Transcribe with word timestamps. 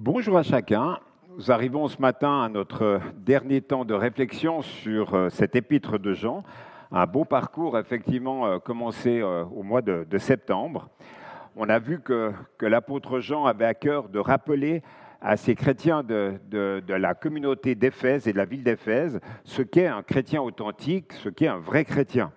Bonjour 0.00 0.36
à 0.36 0.42
chacun. 0.42 0.98
Nous 1.36 1.52
arrivons 1.52 1.86
ce 1.86 2.02
matin 2.02 2.42
à 2.42 2.48
notre 2.48 3.00
dernier 3.14 3.60
temps 3.60 3.84
de 3.84 3.94
réflexion 3.94 4.60
sur 4.60 5.14
euh, 5.14 5.28
cet 5.28 5.54
épître 5.54 6.00
de 6.00 6.12
Jean. 6.12 6.42
Un 6.90 7.06
beau 7.06 7.24
parcours, 7.24 7.78
effectivement, 7.78 8.44
euh, 8.44 8.58
commencé 8.58 9.20
euh, 9.20 9.44
au 9.44 9.62
mois 9.62 9.82
de, 9.82 10.18
septembre. 10.18 10.88
On 11.54 11.68
a 11.68 11.78
vu 11.78 12.00
que, 12.00 12.32
l'apôtre 12.60 13.20
Jean 13.20 13.44
avait 13.44 13.66
à 13.66 13.74
cœur 13.74 14.08
de 14.08 14.18
rappeler 14.18 14.82
à 15.20 15.36
ces 15.36 15.54
chrétiens 15.54 16.02
de, 16.02 16.40
la 16.88 17.14
communauté 17.14 17.76
d'Éphèse 17.76 18.26
et 18.26 18.32
de 18.32 18.38
la 18.38 18.46
ville 18.46 18.64
d'Éphèse 18.64 19.20
ce 19.44 19.62
qu'est 19.62 19.86
un 19.86 20.02
chrétien 20.02 20.42
authentique, 20.42 21.12
ce 21.12 21.28
qu'est 21.28 21.46
un 21.46 21.58
vrai 21.58 21.84
chrétien. 21.84 22.32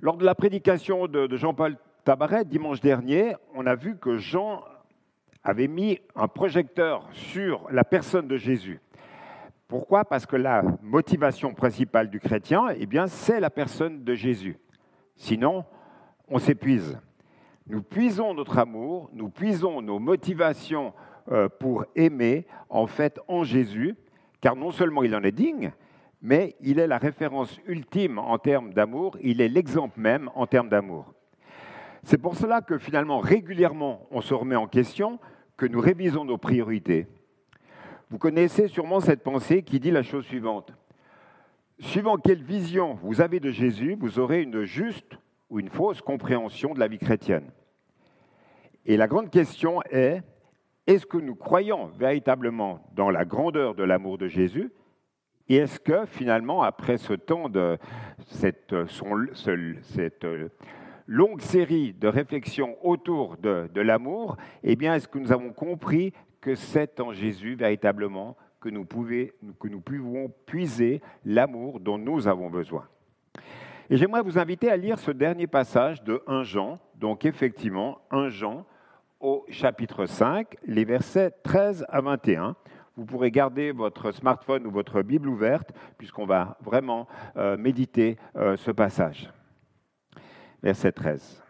Lors 0.00 0.16
de 0.16 0.24
la 0.24 0.34
prédication 0.34 1.06
de 1.06 1.36
Jean-Paul 1.36 1.76
Tabaret 2.06 2.46
dimanche 2.46 2.80
dernier, 2.80 3.34
on 3.54 3.66
a 3.66 3.74
vu 3.74 3.98
que 3.98 4.16
Jean 4.16 4.62
avait 5.46 5.68
mis 5.68 6.00
un 6.16 6.26
projecteur 6.26 7.08
sur 7.12 7.68
la 7.70 7.84
personne 7.84 8.26
de 8.26 8.36
Jésus. 8.36 8.80
Pourquoi? 9.68 10.04
Parce 10.04 10.26
que 10.26 10.34
la 10.34 10.62
motivation 10.82 11.54
principale 11.54 12.10
du 12.10 12.18
chrétien, 12.18 12.66
eh 12.76 12.84
bien, 12.84 13.06
c'est 13.06 13.38
la 13.38 13.48
personne 13.48 14.02
de 14.02 14.14
Jésus. 14.14 14.58
Sinon, 15.14 15.64
on 16.28 16.40
s'épuise. 16.40 16.98
Nous 17.68 17.80
puisons 17.80 18.34
notre 18.34 18.58
amour, 18.58 19.08
nous 19.12 19.28
puisons 19.28 19.82
nos 19.82 20.00
motivations 20.00 20.92
euh, 21.30 21.48
pour 21.48 21.84
aimer, 21.94 22.44
en 22.68 22.88
fait, 22.88 23.20
en 23.28 23.44
Jésus, 23.44 23.94
car 24.40 24.56
non 24.56 24.72
seulement 24.72 25.04
il 25.04 25.14
en 25.14 25.22
est 25.22 25.32
digne, 25.32 25.72
mais 26.22 26.56
il 26.60 26.80
est 26.80 26.88
la 26.88 26.98
référence 26.98 27.60
ultime 27.68 28.18
en 28.18 28.38
termes 28.38 28.72
d'amour, 28.72 29.16
il 29.22 29.40
est 29.40 29.48
l'exemple 29.48 30.00
même 30.00 30.28
en 30.34 30.48
termes 30.48 30.68
d'amour. 30.68 31.12
C'est 32.02 32.18
pour 32.18 32.34
cela 32.34 32.62
que 32.62 32.78
finalement, 32.78 33.20
régulièrement, 33.20 34.06
on 34.10 34.20
se 34.20 34.34
remet 34.34 34.56
en 34.56 34.66
question 34.66 35.20
que 35.56 35.66
nous 35.66 35.80
révisons 35.80 36.24
nos 36.24 36.38
priorités. 36.38 37.06
Vous 38.10 38.18
connaissez 38.18 38.68
sûrement 38.68 39.00
cette 39.00 39.22
pensée 39.22 39.62
qui 39.62 39.80
dit 39.80 39.90
la 39.90 40.02
chose 40.02 40.24
suivante. 40.26 40.72
Suivant 41.78 42.16
quelle 42.16 42.42
vision 42.42 42.94
vous 42.94 43.20
avez 43.20 43.40
de 43.40 43.50
Jésus, 43.50 43.96
vous 43.98 44.18
aurez 44.18 44.42
une 44.42 44.64
juste 44.64 45.18
ou 45.50 45.60
une 45.60 45.68
fausse 45.68 46.00
compréhension 46.00 46.74
de 46.74 46.78
la 46.78 46.88
vie 46.88 46.98
chrétienne. 46.98 47.50
Et 48.84 48.96
la 48.96 49.08
grande 49.08 49.30
question 49.30 49.82
est, 49.90 50.22
est-ce 50.86 51.04
que 51.04 51.18
nous 51.18 51.34
croyons 51.34 51.86
véritablement 51.86 52.80
dans 52.94 53.10
la 53.10 53.24
grandeur 53.24 53.74
de 53.74 53.82
l'amour 53.82 54.18
de 54.18 54.28
Jésus? 54.28 54.72
Et 55.48 55.56
est-ce 55.56 55.80
que 55.80 56.06
finalement, 56.06 56.62
après 56.62 56.96
ce 56.96 57.12
temps 57.12 57.48
de 57.48 57.78
cette, 58.26 58.74
cette 59.82 60.26
longue 61.06 61.40
série 61.40 61.92
de 61.92 62.08
réflexions 62.08 62.76
autour 62.82 63.36
de, 63.36 63.80
l'amour, 63.80 64.36
eh 64.62 64.76
bien, 64.76 64.94
est-ce 64.94 65.08
que 65.08 65.18
nous 65.18 65.32
avons 65.32 65.52
compris 65.52 66.12
que 66.40 66.54
c'est 66.54 67.00
en 67.00 67.12
Jésus 67.12 67.54
véritablement 67.54 68.36
que 68.60 68.68
nous, 68.68 68.84
pouvons 68.84 70.32
puiser 70.46 71.00
l'amour 71.24 71.80
dont 71.80 71.98
nous 71.98 72.26
avons 72.28 72.50
besoin? 72.50 72.86
Et 73.88 73.96
j'aimerais 73.96 74.22
vous 74.22 74.38
inviter 74.38 74.70
à 74.70 74.76
lire 74.76 74.98
ce 74.98 75.12
dernier 75.12 75.46
passage 75.46 76.02
de 76.02 76.22
1 76.26 76.42
Jean, 76.42 76.80
donc 76.96 77.24
effectivement 77.24 77.98
1 78.10 78.30
Jean 78.30 78.66
au 79.20 79.46
chapitre 79.48 80.06
5, 80.06 80.56
les 80.66 80.84
versets 80.84 81.30
13 81.42 81.86
à 81.88 82.00
21 82.00 82.56
vous 82.96 83.04
pourrez 83.04 83.30
garder 83.30 83.72
votre 83.72 84.10
smartphone 84.10 84.66
ou 84.66 84.70
votre 84.70 85.02
Bible 85.02 85.28
ouverte, 85.28 85.70
puisqu'on 85.98 86.24
va 86.24 86.56
vraiment 86.62 87.06
euh, 87.36 87.58
méditer 87.58 88.16
euh, 88.36 88.56
ce 88.56 88.70
passage 88.70 89.30
verset 90.62 90.92
13. 90.92 91.42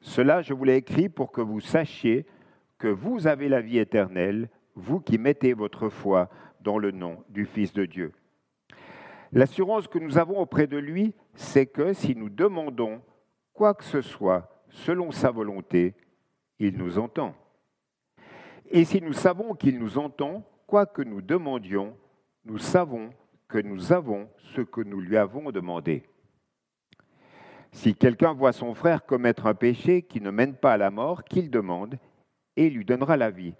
Cela, 0.00 0.42
je 0.42 0.54
vous 0.54 0.64
l'ai 0.64 0.76
écrit 0.76 1.08
pour 1.08 1.32
que 1.32 1.40
vous 1.40 1.60
sachiez 1.60 2.26
que 2.78 2.88
vous 2.88 3.26
avez 3.26 3.48
la 3.48 3.60
vie 3.60 3.78
éternelle, 3.78 4.48
vous 4.74 5.00
qui 5.00 5.18
mettez 5.18 5.52
votre 5.52 5.88
foi 5.88 6.30
dans 6.60 6.78
le 6.78 6.90
nom 6.90 7.24
du 7.28 7.44
Fils 7.44 7.72
de 7.72 7.84
Dieu. 7.84 8.12
L'assurance 9.32 9.88
que 9.88 9.98
nous 9.98 10.16
avons 10.16 10.38
auprès 10.38 10.66
de 10.66 10.78
lui, 10.78 11.14
c'est 11.34 11.66
que 11.66 11.92
si 11.92 12.14
nous 12.14 12.30
demandons 12.30 13.02
quoi 13.52 13.74
que 13.74 13.84
ce 13.84 14.00
soit 14.00 14.48
selon 14.70 15.10
sa 15.10 15.30
volonté, 15.30 15.94
il 16.58 16.76
nous 16.76 16.98
entend. 16.98 17.34
Et 18.70 18.84
si 18.84 19.00
nous 19.00 19.12
savons 19.12 19.54
qu'il 19.54 19.78
nous 19.78 19.98
entend, 19.98 20.44
quoi 20.66 20.86
que 20.86 21.02
nous 21.02 21.22
demandions, 21.22 21.96
nous 22.44 22.58
savons 22.58 23.10
que 23.48 23.58
nous 23.58 23.92
avons 23.92 24.28
ce 24.38 24.60
que 24.60 24.80
nous 24.80 25.00
lui 25.00 25.16
avons 25.16 25.50
demandé. 25.50 26.04
Si 27.72 27.94
quelqu'un 27.94 28.32
voit 28.32 28.52
son 28.52 28.74
frère 28.74 29.04
commettre 29.04 29.46
un 29.46 29.54
péché 29.54 30.02
qui 30.02 30.20
ne 30.20 30.30
mène 30.30 30.54
pas 30.54 30.72
à 30.72 30.76
la 30.76 30.90
mort, 30.90 31.24
qu'il 31.24 31.50
demande, 31.50 31.98
et 32.56 32.70
lui 32.70 32.84
donnera 32.84 33.16
la 33.16 33.30
vie. 33.30 33.54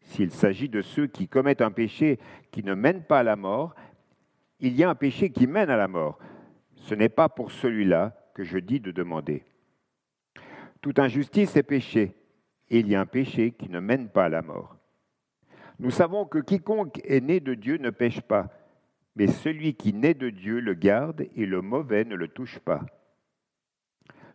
S'il 0.00 0.30
s'agit 0.30 0.68
de 0.68 0.80
ceux 0.80 1.06
qui 1.06 1.28
commettent 1.28 1.62
un 1.62 1.70
péché 1.70 2.18
qui 2.50 2.64
ne 2.64 2.74
mène 2.74 3.02
pas 3.02 3.20
à 3.20 3.22
la 3.22 3.36
mort, 3.36 3.74
il 4.60 4.74
y 4.74 4.82
a 4.82 4.90
un 4.90 4.94
péché 4.94 5.30
qui 5.30 5.46
mène 5.46 5.70
à 5.70 5.76
la 5.76 5.88
mort. 5.88 6.18
Ce 6.76 6.94
n'est 6.94 7.08
pas 7.08 7.28
pour 7.28 7.52
celui-là 7.52 8.16
que 8.34 8.42
je 8.42 8.58
dis 8.58 8.80
de 8.80 8.90
demander. 8.90 9.44
Toute 10.80 10.98
injustice 10.98 11.56
est 11.56 11.62
péché, 11.62 12.14
et 12.70 12.80
il 12.80 12.88
y 12.88 12.94
a 12.94 13.00
un 13.00 13.06
péché 13.06 13.52
qui 13.52 13.68
ne 13.68 13.80
mène 13.80 14.08
pas 14.08 14.24
à 14.24 14.28
la 14.28 14.42
mort. 14.42 14.76
Nous 15.78 15.90
savons 15.90 16.24
que 16.24 16.38
quiconque 16.38 17.00
est 17.04 17.20
né 17.20 17.40
de 17.40 17.54
Dieu 17.54 17.76
ne 17.76 17.90
pêche 17.90 18.20
pas, 18.20 18.48
mais 19.14 19.26
celui 19.26 19.74
qui 19.74 19.92
naît 19.92 20.14
de 20.14 20.30
Dieu 20.30 20.60
le 20.60 20.74
garde, 20.74 21.26
et 21.36 21.46
le 21.46 21.60
mauvais 21.60 22.04
ne 22.04 22.14
le 22.14 22.28
touche 22.28 22.58
pas. 22.58 22.84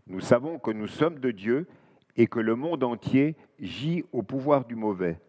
Nous 0.08 0.20
savons 0.20 0.60
que 0.60 0.72
nous 0.72 0.88
sommes 0.88 1.20
de 1.20 1.32
Dieu 1.32 1.68
et 2.16 2.28
que 2.28 2.40
le 2.40 2.56
monde 2.56 2.84
entier 2.84 3.36
gît 3.60 4.06
au 4.12 4.22
pouvoir 4.22 4.66
du 4.66 4.76
mauvais. 4.76 5.20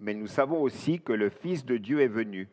Mais 0.00 0.14
nous 0.14 0.26
savons 0.26 0.60
aussi 0.60 1.00
que 1.00 1.12
le 1.12 1.30
Fils 1.30 1.64
de 1.64 1.76
Dieu 1.76 2.00
est 2.00 2.08
venu 2.08 2.48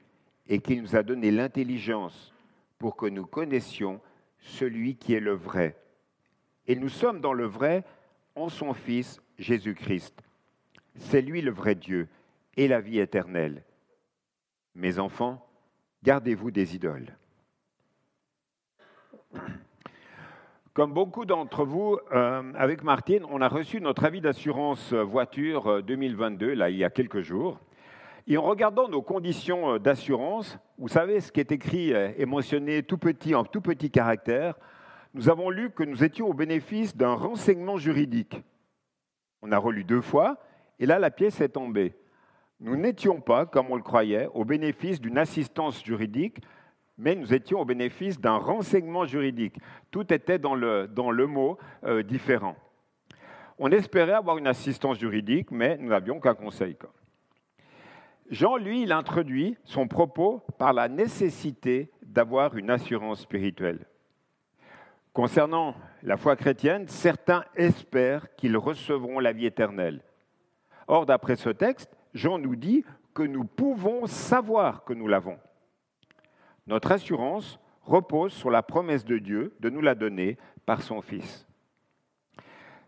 et 0.48 0.60
qu'il 0.60 0.82
nous 0.82 0.96
a 0.96 1.04
donné 1.04 1.32
l'intelligence 1.32 2.34
pour 2.78 2.96
que 2.96 3.06
nous 3.06 3.26
connaissions 3.26 4.02
celui 4.40 4.96
qui 4.96 5.14
est 5.14 5.20
le 5.20 5.34
vrai. 5.34 5.78
Et 6.68 6.76
nous 6.76 6.90
sommes 6.90 7.22
dans 7.22 7.34
le 7.34 7.46
vrai 7.46 7.84
en 8.36 8.50
son 8.50 8.74
Fils 8.74 9.22
Jésus-Christ. 9.38 10.22
C'est 10.98 11.22
lui 11.22 11.42
le 11.42 11.52
vrai 11.52 11.76
Dieu 11.76 12.08
et 12.56 12.68
la 12.68 12.82
vie 12.82 13.00
éternelle. 13.00 13.64
Mes 14.76 15.00
enfants, 15.00 15.48
gardez-vous 16.04 16.52
des 16.52 16.76
idoles. 16.76 17.16
Comme 20.74 20.92
beaucoup 20.92 21.26
d'entre 21.26 21.66
vous, 21.66 22.00
euh, 22.14 22.52
avec 22.56 22.84
Martine, 22.84 23.24
on 23.30 23.42
a 23.42 23.48
reçu 23.48 23.80
notre 23.80 24.06
avis 24.06 24.22
d'assurance 24.22 24.92
voiture 24.92 25.84
2022, 25.84 26.48
euh, 26.48 26.56
là, 26.56 26.72
il 26.72 26.78
y 26.78 26.84
a 26.84 26.90
quelques 26.90 27.22
jours. 27.22 27.60
Et 28.26 28.38
en 28.38 28.42
regardant 28.42 28.90
nos 28.90 29.04
conditions 29.04 29.76
euh, 29.76 29.78
d'assurance, 29.78 30.58
vous 30.80 30.88
savez, 30.88 31.20
ce 31.20 31.32
qui 31.32 31.42
est 31.42 31.52
écrit 31.52 31.92
et 31.92 32.26
mentionné 32.26 32.82
tout 32.82 32.98
petit, 32.98 33.36
en 33.36 33.44
tout 33.44 33.62
petit 33.62 33.92
caractère, 33.92 34.56
nous 35.14 35.30
avons 35.30 35.52
lu 35.52 35.70
que 35.70 35.84
nous 35.84 36.04
étions 36.04 36.28
au 36.28 36.34
bénéfice 36.34 36.98
d'un 36.98 37.14
renseignement 37.14 37.78
juridique. 37.78 38.42
On 39.44 39.52
a 39.52 39.60
relu 39.60 39.84
deux 39.84 40.02
fois, 40.02 40.40
et 40.80 40.88
là, 40.88 40.98
la 40.98 41.12
pièce 41.12 41.40
est 41.40 41.50
tombée. 41.50 41.94
Nous 42.60 42.78
n'étions 42.78 43.22
pas, 43.22 43.46
comme 43.46 43.70
on 43.70 43.76
le 43.76 43.84
croyait, 43.84 44.28
au 44.34 44.44
bénéfice 44.44 45.00
d'une 45.00 45.20
assistance 45.20 45.86
juridique, 45.86 46.40
mais 46.98 47.16
nous 47.16 47.34
étions 47.34 47.60
au 47.60 47.66
bénéfice 47.66 48.20
d'un 48.20 48.38
renseignement 48.38 49.06
juridique. 49.06 49.56
Tout 49.92 50.14
était 50.14 50.40
dans 50.40 50.56
le, 50.56 50.88
mot 51.26 51.58
euh, 51.84 52.04
différent. 52.04 52.56
On 53.58 53.72
espérait 53.72 54.14
avoir 54.14 54.38
une 54.38 54.48
assistance 54.48 55.00
juridique, 55.00 55.52
mais 55.52 55.78
nous 55.78 55.90
n'avions 55.90 56.20
qu'un 56.20 56.36
conseil. 56.36 56.76
Jean, 58.30 58.58
lui, 58.58 58.84
il 58.84 58.92
introduit 58.92 59.58
son 59.64 59.88
propos 59.88 60.44
par 60.58 60.74
la 60.74 60.88
nécessité 60.88 61.92
d'avoir 62.02 62.56
une 62.58 62.70
assurance 62.70 63.22
spirituelle. 63.22 63.86
Concernant 65.14 65.76
la 66.02 66.18
foi 66.18 66.36
chrétienne, 66.36 66.88
certains 66.88 67.46
espèrent 67.56 68.34
qu'ils 68.36 68.58
recevront 68.58 69.20
la 69.20 69.34
vie 69.34 69.46
éternelle. 69.46 70.02
Or, 70.88 71.06
d'après 71.06 71.36
ce 71.36 71.50
texte, 71.50 71.96
Jean 72.14 72.40
nous 72.40 72.56
dit 72.56 72.84
que 73.14 73.24
nous 73.24 73.46
pouvons 73.46 74.08
savoir 74.08 74.84
que 74.84 74.94
nous 74.94 75.08
l'avons. 75.08 75.38
Notre 76.68 76.92
assurance 76.92 77.60
repose 77.82 78.34
sur 78.34 78.50
la 78.50 78.64
promesse 78.64 79.06
de 79.06 79.18
Dieu 79.18 79.56
de 79.60 79.70
nous 79.70 79.82
la 79.82 79.96
donner 79.96 80.38
par 80.66 80.82
son 80.82 81.02
Fils. 81.02 81.46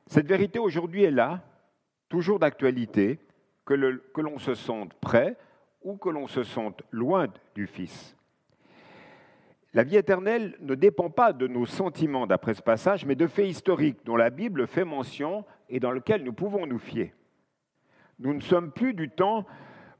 Cette 0.07 0.27
vérité 0.27 0.60
aujourd'hui 0.60 1.04
est 1.04 1.12
là, 1.12 1.44
toujours 2.10 2.39
d'actualité, 2.39 3.19
que 3.66 4.22
l'on 4.22 4.38
se 4.38 4.54
sente 4.54 4.94
près 4.95 5.38
ou 5.81 5.98
que 5.98 6.10
l'on 6.10 6.27
se 6.27 6.44
sente 6.44 6.83
loin 6.92 7.27
du 7.56 7.68
Fils. 7.68 8.16
La 9.74 9.83
vie 9.83 9.98
éternelle 9.98 10.56
ne 10.62 10.74
dépend 10.74 11.10
pas 11.10 11.33
de 11.33 11.48
nos 11.48 11.66
sentiments 11.66 12.28
d'après 12.28 12.54
ce 12.54 12.62
passage, 12.62 13.06
mais 13.06 13.16
de 13.16 13.28
faits 13.28 13.50
historiques 13.50 14.06
dont 14.06 14.16
la 14.16 14.30
Bible 14.30 14.68
fait 14.68 14.86
mention 14.86 15.44
et 15.68 15.81
dans 15.81 15.92
lesquels 15.92 16.24
nous 16.24 16.31
pouvons 16.31 16.66
nous 16.66 16.80
fier. 16.80 17.13
Nous 18.19 18.33
ne 18.33 18.39
sommes 18.39 18.71
plus 18.71 18.94
du 18.94 19.10
temps 19.10 19.45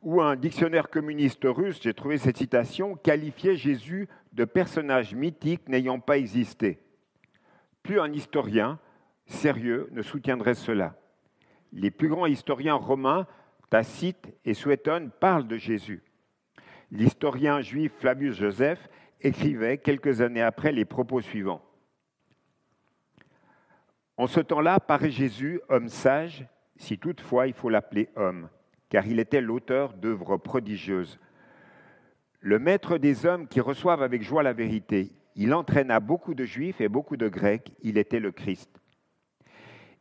où 0.06 0.22
un 0.22 0.36
dictionnaire 0.36 0.90
communiste 0.90 1.46
russe, 1.46 1.80
j'ai 1.81 1.96
trouvé 1.96 2.19
cette 2.19 2.38
citation, 2.38 2.96
qualifiait 2.96 3.56
Jésus 3.56 4.07
de 4.34 4.46
personnage 4.46 5.16
mythique 5.16 5.68
n'ayant 5.68 6.00
pas 6.00 6.19
existé. 6.19 6.80
Plus 7.81 8.00
un 8.00 8.13
historien 8.13 8.80
sérieux 9.25 9.90
ne 9.92 10.04
soutiendrait 10.04 10.54
cela. 10.54 10.96
Les 11.74 11.90
plus 11.90 12.07
grands 12.07 12.28
historiens 12.28 12.75
romains 12.75 13.25
Tacite 13.72 14.31
et 14.46 14.54
Suétone 14.54 15.10
parlent 15.10 15.48
de 15.48 15.57
Jésus. 15.57 16.04
L'historien 16.92 17.62
juif 17.62 17.92
Flavius 18.00 18.38
Joseph 18.38 18.88
écrivait 19.22 19.80
quelques 19.80 20.22
années 20.22 20.44
après 20.44 20.72
les 20.72 20.86
propos 20.86 21.22
suivants. 21.22 21.63
En 24.18 24.28
ce 24.28 24.40
temps-là 24.40 24.80
paraît 24.80 25.10
Jésus, 25.10 25.62
homme 25.68 25.90
sage, 25.90 26.48
si 26.78 27.00
toutefois 27.00 27.48
il 27.48 27.54
faut 27.54 27.69
l'appeler 27.69 28.10
homme, 28.16 28.50
car 28.95 29.07
il 29.07 29.19
était 29.19 29.42
l'auteur 29.42 29.92
d'œuvres 29.92 30.38
prodigieuses. 30.38 31.19
Le 32.39 32.59
maître 32.59 32.97
des 32.97 33.25
hommes 33.25 33.45
qui 33.45 33.59
reçoivent 33.59 34.01
avec 34.01 34.24
joie 34.24 34.42
la 34.42 34.53
vérité, 34.53 35.12
il 35.36 35.53
entraîna 35.53 36.00
beaucoup 36.00 36.33
de 36.33 36.45
juifs 36.45 36.80
et 36.80 36.88
beaucoup 36.88 37.18
de 37.18 37.27
grecs, 37.27 37.74
il 37.81 37.97
était 37.97 38.21
le 38.21 38.31
Christ. 38.31 38.71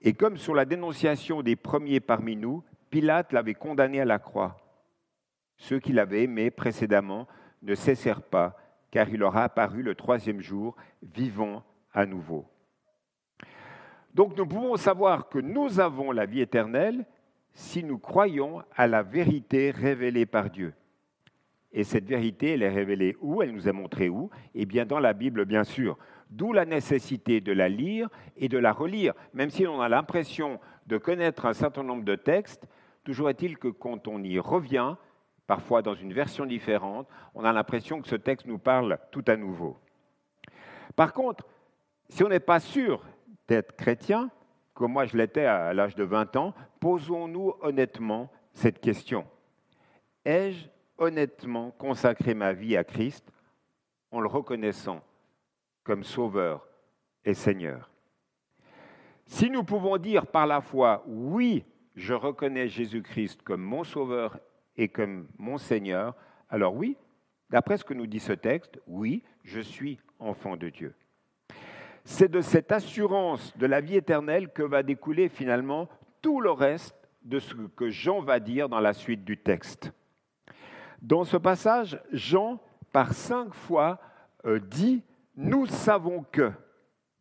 Et 0.00 0.12
comme 0.12 0.36
sur 0.36 0.54
la 0.54 0.64
dénonciation 0.64 1.42
des 1.42 1.56
premiers 1.56 1.98
parmi 1.98 2.36
nous, 2.36 2.62
Pilate 2.90 3.32
l'avait 3.32 3.54
condamné 3.54 4.00
à 4.00 4.04
la 4.04 4.20
croix. 4.20 4.58
Ceux 5.56 5.80
qui 5.80 5.92
l'avaient 5.92 6.22
aimé 6.22 6.52
précédemment 6.52 7.26
ne 7.62 7.74
cessèrent 7.74 8.22
pas, 8.22 8.56
car 8.92 9.08
il 9.08 9.18
leur 9.18 9.36
a 9.36 9.42
apparu 9.42 9.82
le 9.82 9.96
troisième 9.96 10.40
jour, 10.40 10.76
vivant 11.02 11.64
à 11.92 12.06
nouveau. 12.06 12.46
Donc 14.14 14.36
nous 14.36 14.46
pouvons 14.46 14.76
savoir 14.76 15.28
que 15.28 15.40
nous 15.40 15.80
avons 15.80 16.12
la 16.12 16.26
vie 16.26 16.42
éternelle 16.42 17.04
si 17.54 17.84
nous 17.84 17.98
croyons 17.98 18.62
à 18.76 18.86
la 18.86 19.02
vérité 19.02 19.70
révélée 19.70 20.26
par 20.26 20.50
Dieu. 20.50 20.74
Et 21.72 21.84
cette 21.84 22.06
vérité, 22.06 22.52
elle 22.52 22.62
est 22.62 22.68
révélée 22.68 23.16
où? 23.20 23.42
Elle 23.42 23.52
nous 23.52 23.68
est 23.68 23.72
montrée 23.72 24.08
où? 24.08 24.30
Eh 24.54 24.66
bien 24.66 24.84
dans 24.84 25.00
la 25.00 25.12
Bible, 25.12 25.44
bien 25.44 25.64
sûr. 25.64 25.96
D'où 26.30 26.52
la 26.52 26.64
nécessité 26.64 27.40
de 27.40 27.52
la 27.52 27.68
lire 27.68 28.08
et 28.36 28.48
de 28.48 28.58
la 28.58 28.72
relire. 28.72 29.14
Même 29.32 29.50
si 29.50 29.66
on 29.66 29.80
a 29.80 29.88
l'impression 29.88 30.60
de 30.86 30.98
connaître 30.98 31.46
un 31.46 31.52
certain 31.52 31.82
nombre 31.82 32.04
de 32.04 32.16
textes, 32.16 32.66
toujours 33.04 33.30
est-il 33.30 33.58
que 33.58 33.68
quand 33.68 34.08
on 34.08 34.22
y 34.22 34.38
revient, 34.38 34.96
parfois 35.46 35.82
dans 35.82 35.94
une 35.94 36.12
version 36.12 36.46
différente, 36.46 37.08
on 37.34 37.44
a 37.44 37.52
l'impression 37.52 38.00
que 38.00 38.08
ce 38.08 38.16
texte 38.16 38.46
nous 38.46 38.58
parle 38.58 38.98
tout 39.10 39.24
à 39.26 39.36
nouveau. 39.36 39.76
Par 40.96 41.12
contre, 41.12 41.46
si 42.08 42.22
on 42.22 42.28
n'est 42.28 42.40
pas 42.40 42.60
sûr 42.60 43.04
d'être 43.48 43.76
chrétien, 43.76 44.30
comme 44.74 44.92
moi 44.92 45.06
je 45.06 45.16
l'étais 45.16 45.44
à 45.44 45.72
l'âge 45.74 45.94
de 45.94 46.04
20 46.04 46.36
ans, 46.36 46.54
posons-nous 46.84 47.54
honnêtement 47.62 48.30
cette 48.52 48.78
question. 48.78 49.26
Ai-je 50.22 50.68
honnêtement 50.98 51.70
consacré 51.70 52.34
ma 52.34 52.52
vie 52.52 52.76
à 52.76 52.84
Christ 52.84 53.24
en 54.10 54.20
le 54.20 54.28
reconnaissant 54.28 55.00
comme 55.82 56.04
Sauveur 56.04 56.68
et 57.24 57.32
Seigneur? 57.32 57.90
Si 59.24 59.48
nous 59.48 59.64
pouvons 59.64 59.96
dire 59.96 60.26
par 60.26 60.46
la 60.46 60.60
foi, 60.60 61.02
oui, 61.06 61.64
je 61.94 62.12
reconnais 62.12 62.68
Jésus-Christ 62.68 63.40
comme 63.40 63.62
mon 63.62 63.82
Sauveur 63.82 64.38
et 64.76 64.88
comme 64.88 65.28
mon 65.38 65.56
Seigneur, 65.56 66.14
alors 66.50 66.74
oui, 66.74 66.98
d'après 67.48 67.78
ce 67.78 67.84
que 67.84 67.94
nous 67.94 68.06
dit 68.06 68.20
ce 68.20 68.34
texte, 68.34 68.78
oui, 68.86 69.22
je 69.42 69.60
suis 69.60 69.98
enfant 70.18 70.58
de 70.58 70.68
Dieu. 70.68 70.94
C'est 72.04 72.30
de 72.30 72.42
cette 72.42 72.72
assurance 72.72 73.56
de 73.56 73.64
la 73.64 73.80
vie 73.80 73.96
éternelle 73.96 74.52
que 74.52 74.62
va 74.62 74.82
découler 74.82 75.30
finalement 75.30 75.88
tout 76.24 76.40
le 76.40 76.52
reste 76.52 76.96
de 77.22 77.38
ce 77.38 77.52
que 77.76 77.90
Jean 77.90 78.22
va 78.22 78.40
dire 78.40 78.70
dans 78.70 78.80
la 78.80 78.94
suite 78.94 79.26
du 79.26 79.36
texte. 79.36 79.92
Dans 81.02 81.24
ce 81.24 81.36
passage, 81.36 82.00
Jean, 82.12 82.58
par 82.92 83.12
cinq 83.12 83.52
fois, 83.52 84.00
euh, 84.46 84.58
dit 84.58 85.02
Nous 85.36 85.66
savons 85.66 86.24
que. 86.32 86.50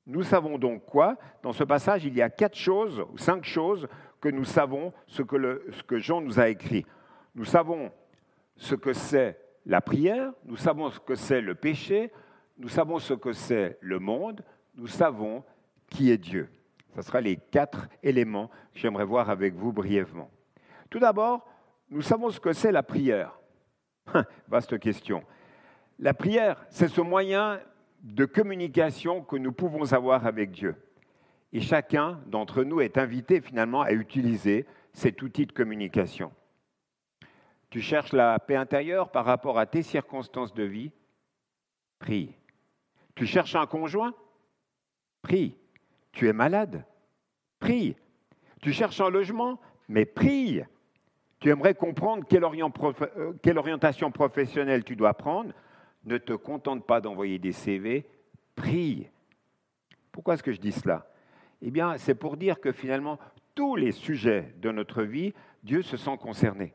Nous 0.07 0.23
savons 0.23 0.57
donc 0.57 0.85
quoi 0.85 1.17
Dans 1.41 1.51
ce 1.51 1.65
passage, 1.65 2.05
il 2.05 2.13
y 2.13 2.21
a 2.21 2.29
quatre 2.29 2.55
choses, 2.55 3.03
ou 3.11 3.17
cinq 3.17 3.44
choses, 3.44 3.89
que 4.21 4.29
nous 4.29 4.45
savons, 4.45 4.94
ce 5.06 5.21
que, 5.21 5.65
ce 5.73 5.83
que 5.83 5.99
Jean 5.99 6.21
nous 6.21 6.39
a 6.39 6.47
écrit. 6.47 6.85
Nous 7.35 7.44
savons 7.44 7.91
ce 8.56 8.73
que 8.73 8.94
c'est 8.94 9.38
la 9.65 9.81
prière, 9.81 10.31
nous 10.45 10.56
savons 10.56 10.89
ce 10.91 11.01
que 11.01 11.15
c'est 11.15 11.41
le 11.41 11.56
péché, 11.56 12.09
nous 12.57 12.69
savons 12.69 12.99
ce 12.99 13.13
que 13.13 13.33
c'est 13.33 13.77
le 13.81 13.99
monde, 13.99 14.45
nous 14.75 14.88
savons 14.88 15.44
qui 15.89 16.09
est 16.09 16.17
Dieu. 16.17 16.47
Ce 16.95 17.01
sera 17.01 17.22
les 17.22 17.38
quatre 17.38 17.88
éléments 18.04 18.48
que 18.48 18.80
j'aimerais 18.80 19.06
voir 19.06 19.30
avec 19.30 19.56
vous 19.56 19.72
brièvement. 19.72 20.30
Tout 20.90 21.00
d'abord, 21.00 21.48
nous 21.90 22.01
savons 22.01 22.30
ce 22.30 22.40
que 22.40 22.54
c'est 22.54 22.72
la 22.72 22.84
prière. 22.84 23.40
Vaste 24.48 24.80
question. 24.80 25.24
La 26.00 26.13
prière, 26.13 26.66
c'est 26.69 26.88
ce 26.88 27.01
moyen 27.01 27.60
de 28.01 28.25
communication 28.25 29.24
que 29.24 29.38
nous 29.38 29.51
pouvons 29.51 29.94
avoir 29.94 30.25
avec 30.25 30.51
Dieu. 30.51 30.75
Et 31.51 31.62
chacun 31.62 32.19
d'entre 32.28 32.63
nous 32.63 32.81
est 32.81 32.98
invité 32.98 33.42
finalement 33.42 33.81
à 33.81 33.92
utiliser 33.92 34.66
cet 34.92 35.22
outil 35.22 35.45
de 35.45 35.51
communication. 35.51 36.31
Tu 37.69 37.81
cherches 37.81 38.13
la 38.13 38.38
paix 38.40 38.56
intérieure 38.56 39.10
par 39.12 39.25
rapport 39.25 39.57
à 39.57 39.66
tes 39.66 39.81
circonstances 39.81 40.54
de 40.54 40.63
vie? 40.63 40.92
Prie. 41.98 42.36
Tu 43.16 43.25
cherches 43.25 43.56
un 43.56 43.66
conjoint? 43.66 44.13
Prie. 45.22 45.56
Tu 46.13 46.30
es 46.30 46.33
malade 46.33 46.86
Prie. 47.60 47.95
Tu 48.62 48.71
cherches 48.71 49.01
un 49.01 49.10
logement 49.10 49.60
Mais 49.89 50.06
prie. 50.06 50.62
Tu 51.39 51.50
aimerais 51.50 51.75
comprendre 51.75 52.24
quelle, 52.25 52.45
euh, 52.45 53.57
orientation 53.57 54.12
professionnelle 54.12 54.86
tu 54.86 54.95
dois 54.95 55.13
prendre 55.13 55.51
Ne 56.06 56.18
te 56.18 56.33
contente 56.33 56.86
pas 56.86 57.01
d'envoyer 57.01 57.39
des 57.39 57.51
CV, 57.51 58.07
prie. 58.56 59.10
Pourquoi 60.12 60.36
est-ce 60.36 60.44
que 60.44 60.54
je 60.54 60.62
dis 60.62 60.71
cela? 60.71 61.12
Eh 61.62 61.71
bien, 61.71 61.98
c'est 61.98 62.16
pour 62.16 62.38
dire 62.38 62.59
que 62.62 62.71
finalement, 62.71 63.19
tous 63.56 63.75
les 63.75 63.92
sujets 63.92 64.54
de 64.57 64.71
notre 64.71 65.04
vie, 65.04 65.33
Dieu 65.63 65.81
se 65.81 65.98
sent 65.98 66.18
concerné. 66.18 66.74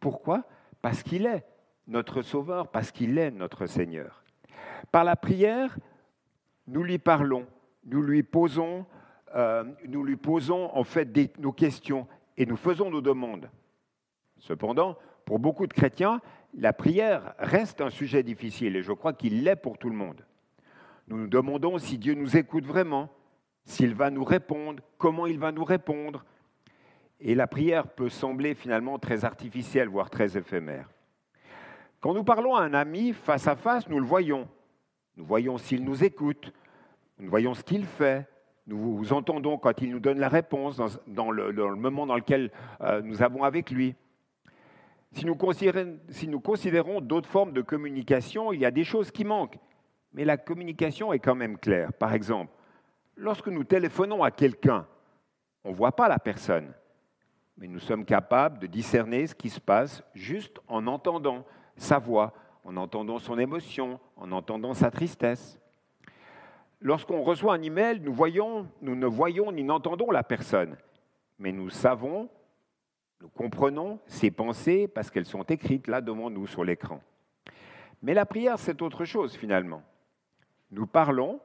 Pourquoi? 0.00 0.44
Parce 0.82 1.02
qu'il 1.02 1.26
est 1.26 1.44
notre 1.86 2.22
Sauveur, 2.22 2.70
parce 2.70 2.90
qu'il 2.90 3.18
est 3.18 3.30
notre 3.30 3.66
Seigneur. 3.66 4.24
Par 4.90 5.04
la 5.04 5.16
prière, 5.16 5.78
nous 6.66 6.82
lui 6.82 6.98
parlons, 6.98 7.46
nous 7.86 8.02
lui 8.02 8.22
posons, 8.22 8.84
euh, 9.34 9.64
nous 9.86 10.04
lui 10.04 10.16
posons 10.16 10.70
en 10.74 10.84
fait 10.84 11.38
nos 11.38 11.52
questions 11.52 12.06
et 12.36 12.44
nous 12.44 12.56
faisons 12.56 12.90
nos 12.90 13.00
demandes. 13.00 13.48
Cependant, 14.38 14.96
pour 15.24 15.38
beaucoup 15.38 15.66
de 15.66 15.72
chrétiens, 15.72 16.20
la 16.54 16.72
prière 16.72 17.34
reste 17.38 17.80
un 17.80 17.90
sujet 17.90 18.22
difficile 18.22 18.76
et 18.76 18.82
je 18.82 18.92
crois 18.92 19.12
qu'il 19.12 19.42
l'est 19.44 19.56
pour 19.56 19.78
tout 19.78 19.88
le 19.88 19.96
monde. 19.96 20.24
Nous 21.08 21.16
nous 21.16 21.28
demandons 21.28 21.78
si 21.78 21.98
Dieu 21.98 22.14
nous 22.14 22.36
écoute 22.36 22.66
vraiment, 22.66 23.08
s'il 23.64 23.94
va 23.94 24.10
nous 24.10 24.24
répondre, 24.24 24.82
comment 24.98 25.26
il 25.26 25.38
va 25.38 25.52
nous 25.52 25.64
répondre. 25.64 26.24
Et 27.20 27.34
la 27.34 27.46
prière 27.46 27.88
peut 27.88 28.08
sembler 28.08 28.54
finalement 28.54 28.98
très 28.98 29.24
artificielle, 29.24 29.88
voire 29.88 30.10
très 30.10 30.36
éphémère. 30.36 30.88
Quand 32.00 32.12
nous 32.12 32.24
parlons 32.24 32.54
à 32.54 32.62
un 32.62 32.74
ami 32.74 33.12
face 33.12 33.48
à 33.48 33.56
face, 33.56 33.88
nous 33.88 33.98
le 33.98 34.06
voyons. 34.06 34.48
Nous 35.16 35.24
voyons 35.24 35.56
s'il 35.56 35.82
nous 35.84 36.04
écoute, 36.04 36.52
nous 37.18 37.30
voyons 37.30 37.54
ce 37.54 37.62
qu'il 37.62 37.84
fait, 37.84 38.28
nous 38.66 39.12
entendons 39.12 39.58
quand 39.58 39.80
il 39.80 39.90
nous 39.90 40.00
donne 40.00 40.18
la 40.18 40.28
réponse 40.28 40.80
dans, 41.06 41.30
le, 41.30 41.52
moment 41.76 42.06
dans 42.06 42.16
lequel 42.16 42.50
euh, 42.80 43.00
nous 43.02 43.22
avons 43.22 43.44
avec 43.44 43.70
lui. 43.70 43.94
Si 45.12 45.24
nous 45.24 45.36
considérons, 45.36 47.00
d'autres 47.00 47.28
formes 47.28 47.52
de 47.52 47.62
communication, 47.62 48.52
il 48.52 48.60
y 48.60 48.66
a 48.66 48.70
des 48.70 48.84
choses 48.84 49.10
qui 49.10 49.24
manquent. 49.24 49.58
Mais 50.12 50.24
la 50.24 50.36
communication 50.36 51.12
est 51.12 51.20
quand 51.20 51.34
même 51.34 51.58
claire. 51.58 51.92
Par 51.92 52.12
exemple, 52.12 52.52
lorsque 53.16 53.48
nous 53.48 53.64
téléphonons 53.64 54.22
à 54.22 54.30
quelqu'un, 54.30 54.86
on 55.64 55.70
ne 55.70 55.76
voit 55.76 55.94
pas 55.94 56.08
la 56.08 56.18
personne, 56.18 56.72
mais 57.56 57.68
nous 57.68 57.78
sommes 57.78 58.04
capables 58.04 58.58
de 58.58 58.66
discerner 58.66 59.26
ce 59.26 59.34
qui 59.34 59.48
se 59.48 59.60
passe 59.60 60.02
juste 60.14 60.58
en 60.68 60.86
entendant 60.86 61.46
sa 61.76 61.98
voix, 61.98 62.34
en 62.64 62.76
entendant 62.76 63.18
son 63.18 63.38
émotion, 63.38 64.00
en 64.16 64.32
entendant 64.32 64.74
sa 64.74 64.90
tristesse. 64.90 65.58
Lorsqu'on 66.80 67.22
reçoit 67.22 67.54
un 67.54 67.62
email, 67.62 68.00
nous, 68.00 68.12
voyons, 68.12 68.68
nous 68.82 68.94
ne 68.94 69.06
voyons 69.06 69.50
ni 69.50 69.64
n'entendons 69.64 70.10
la 70.10 70.22
personne, 70.22 70.76
mais 71.38 71.52
nous 71.52 71.70
savons, 71.70 72.28
nous 73.20 73.28
comprenons 73.28 73.98
ses 74.06 74.30
pensées 74.30 74.86
parce 74.86 75.10
qu'elles 75.10 75.26
sont 75.26 75.44
écrites 75.44 75.86
là 75.86 76.00
devant 76.00 76.28
nous 76.28 76.46
sur 76.46 76.64
l'écran. 76.64 77.00
Mais 78.02 78.12
la 78.12 78.26
prière, 78.26 78.58
c'est 78.58 78.82
autre 78.82 79.04
chose 79.04 79.34
finalement. 79.34 79.82
Nous 80.70 80.86
parlons 80.86 81.40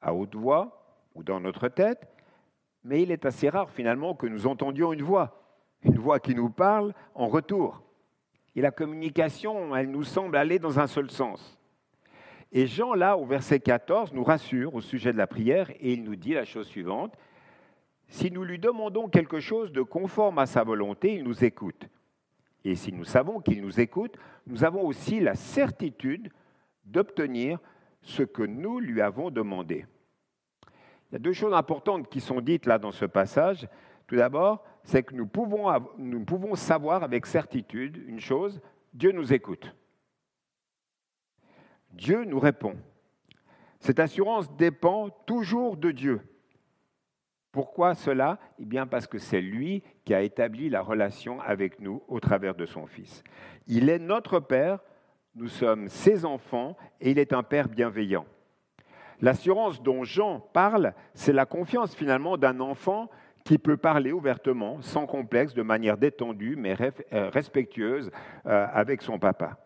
à 0.00 0.14
haute 0.14 0.34
voix 0.34 0.98
ou 1.14 1.22
dans 1.22 1.40
notre 1.40 1.68
tête, 1.68 2.08
mais 2.84 3.02
il 3.02 3.10
est 3.10 3.26
assez 3.26 3.48
rare 3.48 3.70
finalement 3.70 4.14
que 4.14 4.26
nous 4.26 4.46
entendions 4.46 4.92
une 4.92 5.02
voix, 5.02 5.42
une 5.82 5.98
voix 5.98 6.20
qui 6.20 6.34
nous 6.34 6.50
parle 6.50 6.94
en 7.14 7.28
retour. 7.28 7.82
Et 8.56 8.60
la 8.60 8.70
communication, 8.70 9.74
elle 9.76 9.90
nous 9.90 10.04
semble 10.04 10.36
aller 10.36 10.58
dans 10.58 10.78
un 10.78 10.86
seul 10.86 11.10
sens. 11.10 11.58
Et 12.56 12.68
Jean, 12.68 12.94
là, 12.94 13.18
au 13.18 13.26
verset 13.26 13.58
14, 13.58 14.12
nous 14.12 14.22
rassure 14.22 14.76
au 14.76 14.80
sujet 14.80 15.12
de 15.12 15.18
la 15.18 15.26
prière 15.26 15.70
et 15.80 15.92
il 15.92 16.04
nous 16.04 16.14
dit 16.14 16.34
la 16.34 16.44
chose 16.44 16.68
suivante. 16.68 17.12
Si 18.06 18.30
nous 18.30 18.44
lui 18.44 18.60
demandons 18.60 19.08
quelque 19.08 19.40
chose 19.40 19.72
de 19.72 19.82
conforme 19.82 20.38
à 20.38 20.46
sa 20.46 20.62
volonté, 20.62 21.14
il 21.14 21.24
nous 21.24 21.44
écoute. 21.44 21.88
Et 22.64 22.76
si 22.76 22.92
nous 22.92 23.04
savons 23.04 23.40
qu'il 23.40 23.60
nous 23.60 23.80
écoute, 23.80 24.16
nous 24.46 24.62
avons 24.62 24.86
aussi 24.86 25.18
la 25.18 25.34
certitude 25.34 26.30
d'obtenir 26.84 27.58
ce 28.02 28.22
que 28.22 28.44
nous 28.44 28.78
lui 28.78 29.00
avons 29.00 29.32
demandé. 29.32 29.84
Il 31.10 31.14
y 31.14 31.16
a 31.16 31.18
deux 31.18 31.32
choses 31.32 31.54
importantes 31.54 32.08
qui 32.08 32.20
sont 32.20 32.40
dites 32.40 32.66
là 32.66 32.78
dans 32.78 32.92
ce 32.92 33.04
passage. 33.04 33.66
Tout 34.06 34.14
d'abord, 34.14 34.62
c'est 34.84 35.02
que 35.02 35.14
nous 35.14 35.26
pouvons, 35.26 36.54
savoir 36.54 37.02
avec 37.02 37.26
certitude 37.26 38.00
une 38.06 38.20
chose, 38.20 38.60
Dieu 38.92 39.10
nous 39.10 39.32
écoute. 39.32 39.74
Dieu 41.94 42.24
nous 42.24 42.40
répond. 42.40 42.76
Cette 43.80 44.00
assurance 44.00 44.50
dépend 44.56 45.10
toujours 45.26 45.76
de 45.76 45.90
Dieu. 45.90 46.20
Pourquoi 47.52 47.94
cela? 47.94 48.38
Eh 48.58 48.64
bien 48.64 48.86
parce 48.86 49.06
que 49.06 49.18
c'est 49.18 49.40
lui 49.40 49.82
qui 50.04 50.12
a 50.12 50.22
établi 50.22 50.68
la 50.68 50.82
relation 50.82 51.40
avec 51.40 51.78
nous 51.80 52.02
au 52.08 52.18
travers 52.18 52.54
de 52.54 52.66
son 52.66 52.86
Fils. 52.86 53.22
Il 53.68 53.88
est 53.88 54.00
notre 54.00 54.40
Père, 54.40 54.80
nous 55.36 55.48
sommes 55.48 55.88
ses 55.88 56.24
enfants 56.24 56.76
et 57.00 57.12
il 57.12 57.18
est 57.18 57.32
un 57.32 57.44
Père 57.44 57.68
bienveillant. 57.68 58.26
L'assurance 59.20 59.82
dont 59.82 60.02
Jean 60.02 60.40
parle, 60.40 60.94
c'est 61.14 61.32
la 61.32 61.46
confiance 61.46 61.94
finalement 61.94 62.36
d'un 62.36 62.58
enfant 62.58 63.08
qui 63.44 63.58
peut 63.58 63.76
parler 63.76 64.10
ouvertement, 64.10 64.80
sans 64.80 65.06
complexe, 65.06 65.54
de 65.54 65.62
manière 65.62 65.98
détendue, 65.98 66.56
mais 66.56 66.76
euh, 67.12 67.28
respectueuse 67.28 68.10
euh, 68.46 68.66
avec 68.72 69.02
son 69.02 69.18
papa. 69.18 69.63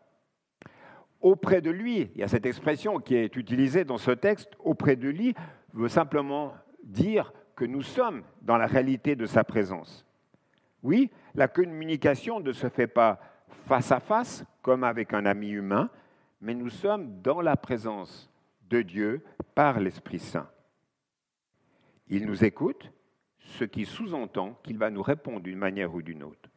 Auprès 1.20 1.60
de 1.60 1.70
lui, 1.70 2.10
il 2.14 2.20
y 2.20 2.22
a 2.22 2.28
cette 2.28 2.46
expression 2.46 2.98
qui 3.00 3.16
est 3.16 3.36
utilisée 3.36 3.84
dans 3.84 3.98
ce 3.98 4.12
texte, 4.12 4.50
auprès 4.60 4.96
de 4.96 5.08
lui 5.08 5.34
veut 5.72 5.88
simplement 5.88 6.54
dire 6.84 7.32
que 7.56 7.64
nous 7.64 7.82
sommes 7.82 8.22
dans 8.42 8.56
la 8.56 8.66
réalité 8.66 9.16
de 9.16 9.26
sa 9.26 9.42
présence. 9.42 10.06
Oui, 10.82 11.10
la 11.34 11.48
communication 11.48 12.38
ne 12.38 12.52
se 12.52 12.68
fait 12.68 12.86
pas 12.86 13.18
face 13.66 13.90
à 13.90 13.98
face, 13.98 14.44
comme 14.62 14.84
avec 14.84 15.12
un 15.12 15.26
ami 15.26 15.50
humain, 15.50 15.90
mais 16.40 16.54
nous 16.54 16.70
sommes 16.70 17.20
dans 17.20 17.40
la 17.40 17.56
présence 17.56 18.30
de 18.70 18.82
Dieu 18.82 19.24
par 19.56 19.80
l'Esprit 19.80 20.20
Saint. 20.20 20.48
Il 22.06 22.26
nous 22.26 22.44
écoute, 22.44 22.92
ce 23.38 23.64
qui 23.64 23.84
sous-entend 23.84 24.58
qu'il 24.62 24.78
va 24.78 24.90
nous 24.90 25.02
répondre 25.02 25.40
d'une 25.40 25.58
manière 25.58 25.94
ou 25.94 26.00
d'une 26.00 26.22
autre. 26.22 26.48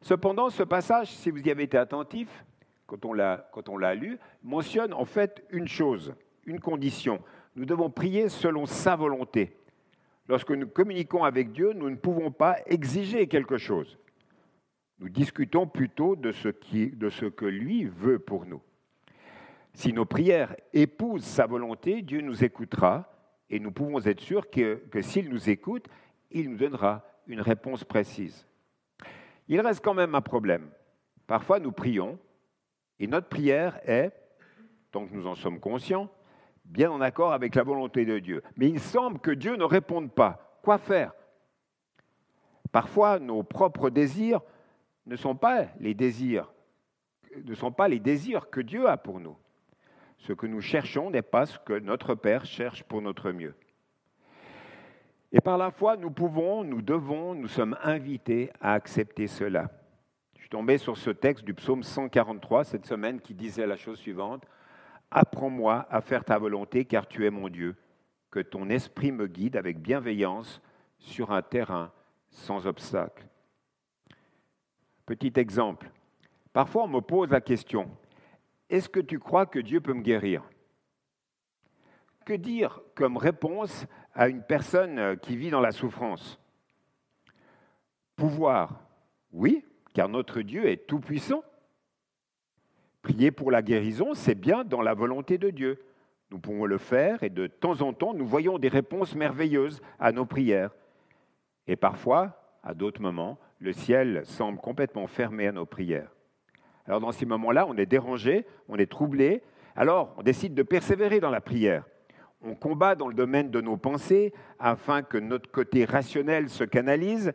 Cependant, 0.00 0.50
ce 0.50 0.62
passage, 0.62 1.10
si 1.10 1.30
vous 1.30 1.40
y 1.40 1.50
avez 1.50 1.64
été 1.64 1.78
attentif, 1.78 2.44
quand 3.52 3.68
on 3.68 3.78
l'a 3.78 3.94
lu, 3.94 4.18
mentionne 4.42 4.92
en 4.92 5.04
fait 5.04 5.44
une 5.50 5.68
chose, 5.68 6.14
une 6.44 6.60
condition. 6.60 7.20
Nous 7.56 7.64
devons 7.64 7.90
prier 7.90 8.28
selon 8.28 8.66
sa 8.66 8.96
volonté. 8.96 9.56
Lorsque 10.28 10.50
nous 10.50 10.66
communiquons 10.66 11.24
avec 11.24 11.52
Dieu, 11.52 11.72
nous 11.72 11.90
ne 11.90 11.96
pouvons 11.96 12.30
pas 12.30 12.56
exiger 12.66 13.26
quelque 13.26 13.58
chose. 13.58 13.98
Nous 14.98 15.08
discutons 15.08 15.66
plutôt 15.66 16.16
de 16.16 16.32
ce, 16.32 16.48
que 16.48 17.44
lui 17.44 17.84
veut 17.84 18.18
pour 18.18 18.46
nous. 18.46 18.62
Si 19.74 19.92
nos 19.92 20.04
prières 20.04 20.54
épousent 20.72 21.24
sa 21.24 21.46
volonté, 21.46 22.02
Dieu 22.02 22.20
nous 22.20 22.44
écoutera 22.44 23.10
et 23.50 23.58
nous 23.58 23.72
pouvons 23.72 24.00
être 24.00 24.20
sûrs 24.20 24.48
que 24.50 25.00
s'il 25.00 25.28
nous 25.28 25.50
écoute, 25.50 25.86
il 26.30 26.50
nous 26.50 26.56
donnera 26.56 27.04
une 27.26 27.40
réponse 27.40 27.84
précise. 27.84 28.46
Il 29.48 29.60
reste 29.60 29.82
quand 29.82 29.94
même 29.94 30.14
un 30.14 30.20
problème. 30.20 30.70
Parfois, 31.26 31.58
nous 31.58 31.72
prions 31.72 32.18
et 32.98 33.06
notre 33.06 33.28
prière 33.28 33.80
est, 33.88 34.12
tant 34.90 35.06
que 35.06 35.14
nous 35.14 35.26
en 35.26 35.34
sommes 35.34 35.60
conscients, 35.60 36.10
bien 36.64 36.90
en 36.90 37.00
accord 37.00 37.32
avec 37.32 37.54
la 37.54 37.62
volonté 37.62 38.04
de 38.04 38.18
Dieu. 38.18 38.42
Mais 38.56 38.68
il 38.68 38.80
semble 38.80 39.18
que 39.18 39.30
Dieu 39.30 39.56
ne 39.56 39.64
réponde 39.64 40.12
pas. 40.12 40.58
Quoi 40.62 40.78
faire? 40.78 41.12
Parfois, 42.70 43.18
nos 43.18 43.42
propres 43.42 43.90
désirs 43.90 44.40
ne 45.06 45.16
sont 45.16 45.34
pas 45.34 45.66
les 45.80 45.94
désirs, 45.94 46.52
ne 47.44 47.54
sont 47.54 47.72
pas 47.72 47.88
les 47.88 47.98
désirs 47.98 48.48
que 48.50 48.60
Dieu 48.60 48.88
a 48.88 48.96
pour 48.96 49.20
nous. 49.20 49.36
Ce 50.18 50.32
que 50.32 50.46
nous 50.46 50.60
cherchons 50.60 51.10
n'est 51.10 51.22
pas 51.22 51.46
ce 51.46 51.58
que 51.58 51.78
notre 51.78 52.14
Père 52.14 52.44
cherche 52.44 52.84
pour 52.84 53.02
notre 53.02 53.32
mieux. 53.32 53.54
Et 55.32 55.40
par 55.40 55.58
la 55.58 55.70
foi, 55.70 55.96
nous 55.96 56.10
pouvons, 56.10 56.62
nous 56.62 56.82
devons, 56.82 57.34
nous 57.34 57.48
sommes 57.48 57.76
invités 57.82 58.50
à 58.60 58.74
accepter 58.74 59.26
cela. 59.26 59.70
Tombé 60.52 60.76
sur 60.76 60.98
ce 60.98 61.08
texte 61.08 61.46
du 61.46 61.54
psaume 61.54 61.82
143 61.82 62.64
cette 62.64 62.84
semaine 62.84 63.22
qui 63.22 63.32
disait 63.32 63.66
la 63.66 63.78
chose 63.78 63.98
suivante. 63.98 64.44
Apprends-moi 65.10 65.86
à 65.88 66.02
faire 66.02 66.26
ta 66.26 66.36
volonté 66.36 66.84
car 66.84 67.06
tu 67.08 67.24
es 67.24 67.30
mon 67.30 67.48
Dieu. 67.48 67.74
Que 68.30 68.40
ton 68.40 68.68
esprit 68.68 69.12
me 69.12 69.28
guide 69.28 69.56
avec 69.56 69.80
bienveillance 69.80 70.60
sur 70.98 71.32
un 71.32 71.40
terrain 71.40 71.90
sans 72.28 72.66
obstacle. 72.66 73.26
Petit 75.06 75.32
exemple. 75.36 75.90
Parfois 76.52 76.82
on 76.82 76.88
me 76.88 77.00
pose 77.00 77.30
la 77.30 77.40
question, 77.40 77.90
est-ce 78.68 78.90
que 78.90 79.00
tu 79.00 79.18
crois 79.18 79.46
que 79.46 79.58
Dieu 79.58 79.80
peut 79.80 79.94
me 79.94 80.02
guérir? 80.02 80.42
Que 82.26 82.34
dire 82.34 82.82
comme 82.94 83.16
réponse 83.16 83.86
à 84.12 84.28
une 84.28 84.42
personne 84.42 85.18
qui 85.20 85.34
vit 85.34 85.48
dans 85.48 85.60
la 85.60 85.72
souffrance? 85.72 86.38
Pouvoir, 88.16 88.82
oui, 89.32 89.64
car 89.92 90.08
notre 90.08 90.40
Dieu 90.40 90.66
est 90.66 90.86
tout-puissant. 90.86 91.42
Prier 93.02 93.30
pour 93.30 93.50
la 93.50 93.62
guérison, 93.62 94.14
c'est 94.14 94.34
bien 94.34 94.64
dans 94.64 94.80
la 94.80 94.94
volonté 94.94 95.38
de 95.38 95.50
Dieu. 95.50 95.82
Nous 96.30 96.38
pouvons 96.38 96.66
le 96.66 96.78
faire 96.78 97.22
et 97.22 97.30
de 97.30 97.46
temps 97.46 97.82
en 97.82 97.92
temps, 97.92 98.14
nous 98.14 98.26
voyons 98.26 98.58
des 98.58 98.68
réponses 98.68 99.14
merveilleuses 99.14 99.82
à 99.98 100.12
nos 100.12 100.24
prières. 100.24 100.70
Et 101.66 101.76
parfois, 101.76 102.58
à 102.62 102.74
d'autres 102.74 103.02
moments, 103.02 103.38
le 103.58 103.72
ciel 103.72 104.22
semble 104.24 104.58
complètement 104.58 105.06
fermé 105.06 105.46
à 105.46 105.52
nos 105.52 105.66
prières. 105.66 106.10
Alors 106.86 107.00
dans 107.00 107.12
ces 107.12 107.26
moments-là, 107.26 107.66
on 107.68 107.76
est 107.76 107.86
dérangé, 107.86 108.46
on 108.68 108.76
est 108.76 108.90
troublé, 108.90 109.42
alors 109.76 110.14
on 110.16 110.22
décide 110.22 110.54
de 110.54 110.62
persévérer 110.62 111.20
dans 111.20 111.30
la 111.30 111.40
prière. 111.40 111.84
On 112.40 112.54
combat 112.54 112.94
dans 112.94 113.08
le 113.08 113.14
domaine 113.14 113.50
de 113.50 113.60
nos 113.60 113.76
pensées 113.76 114.32
afin 114.58 115.02
que 115.02 115.18
notre 115.18 115.50
côté 115.50 115.84
rationnel 115.84 116.48
se 116.48 116.64
canalise 116.64 117.32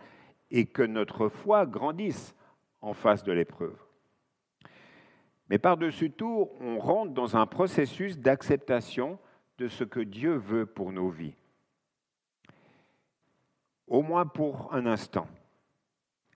et 0.52 0.66
que 0.66 0.84
notre 0.84 1.30
foi 1.30 1.66
grandisse 1.66 2.36
en 2.88 2.94
face 2.94 3.24
de 3.24 3.34
l'épreuve. 3.34 3.78
Mais 5.50 5.58
par-dessus 5.58 6.12
tout, 6.12 6.50
on 6.62 6.80
rentre 6.80 7.14
dans 7.14 7.36
un 7.36 7.46
processus 7.46 8.18
d'acceptation 8.18 9.20
de 9.58 9.68
ce 9.68 9.84
que 9.84 10.00
Dieu 10.00 10.36
veut 10.36 10.66
pour 10.66 10.94
nos 10.94 11.10
vies. 11.10 11.36
Au 13.88 14.02
moins 14.02 14.26
pour 14.26 14.74
un 14.74 14.86
instant. 14.86 15.28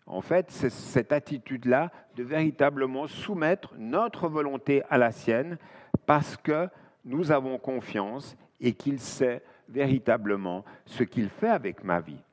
En 0.05 0.19
fait, 0.19 0.51
c'est 0.51 0.69
cette 0.69 1.13
attitude-là 1.13 1.89
de 2.15 2.23
véritablement 2.23 3.07
soumettre 3.07 3.73
notre 3.77 4.27
volonté 4.27 4.83
à 4.89 4.97
la 4.97 5.11
sienne 5.11 5.57
parce 6.05 6.35
que 6.35 6.67
nous 7.05 7.31
avons 7.31 7.57
confiance 7.59 8.35
et 8.59 8.73
qu'il 8.73 8.99
sait 8.99 9.41
véritablement 9.69 10.65
ce 10.85 11.03
qu'il 11.03 11.29
fait 11.29 11.49
avec 11.49 11.85
ma 11.85 12.01
vie. 12.01 12.23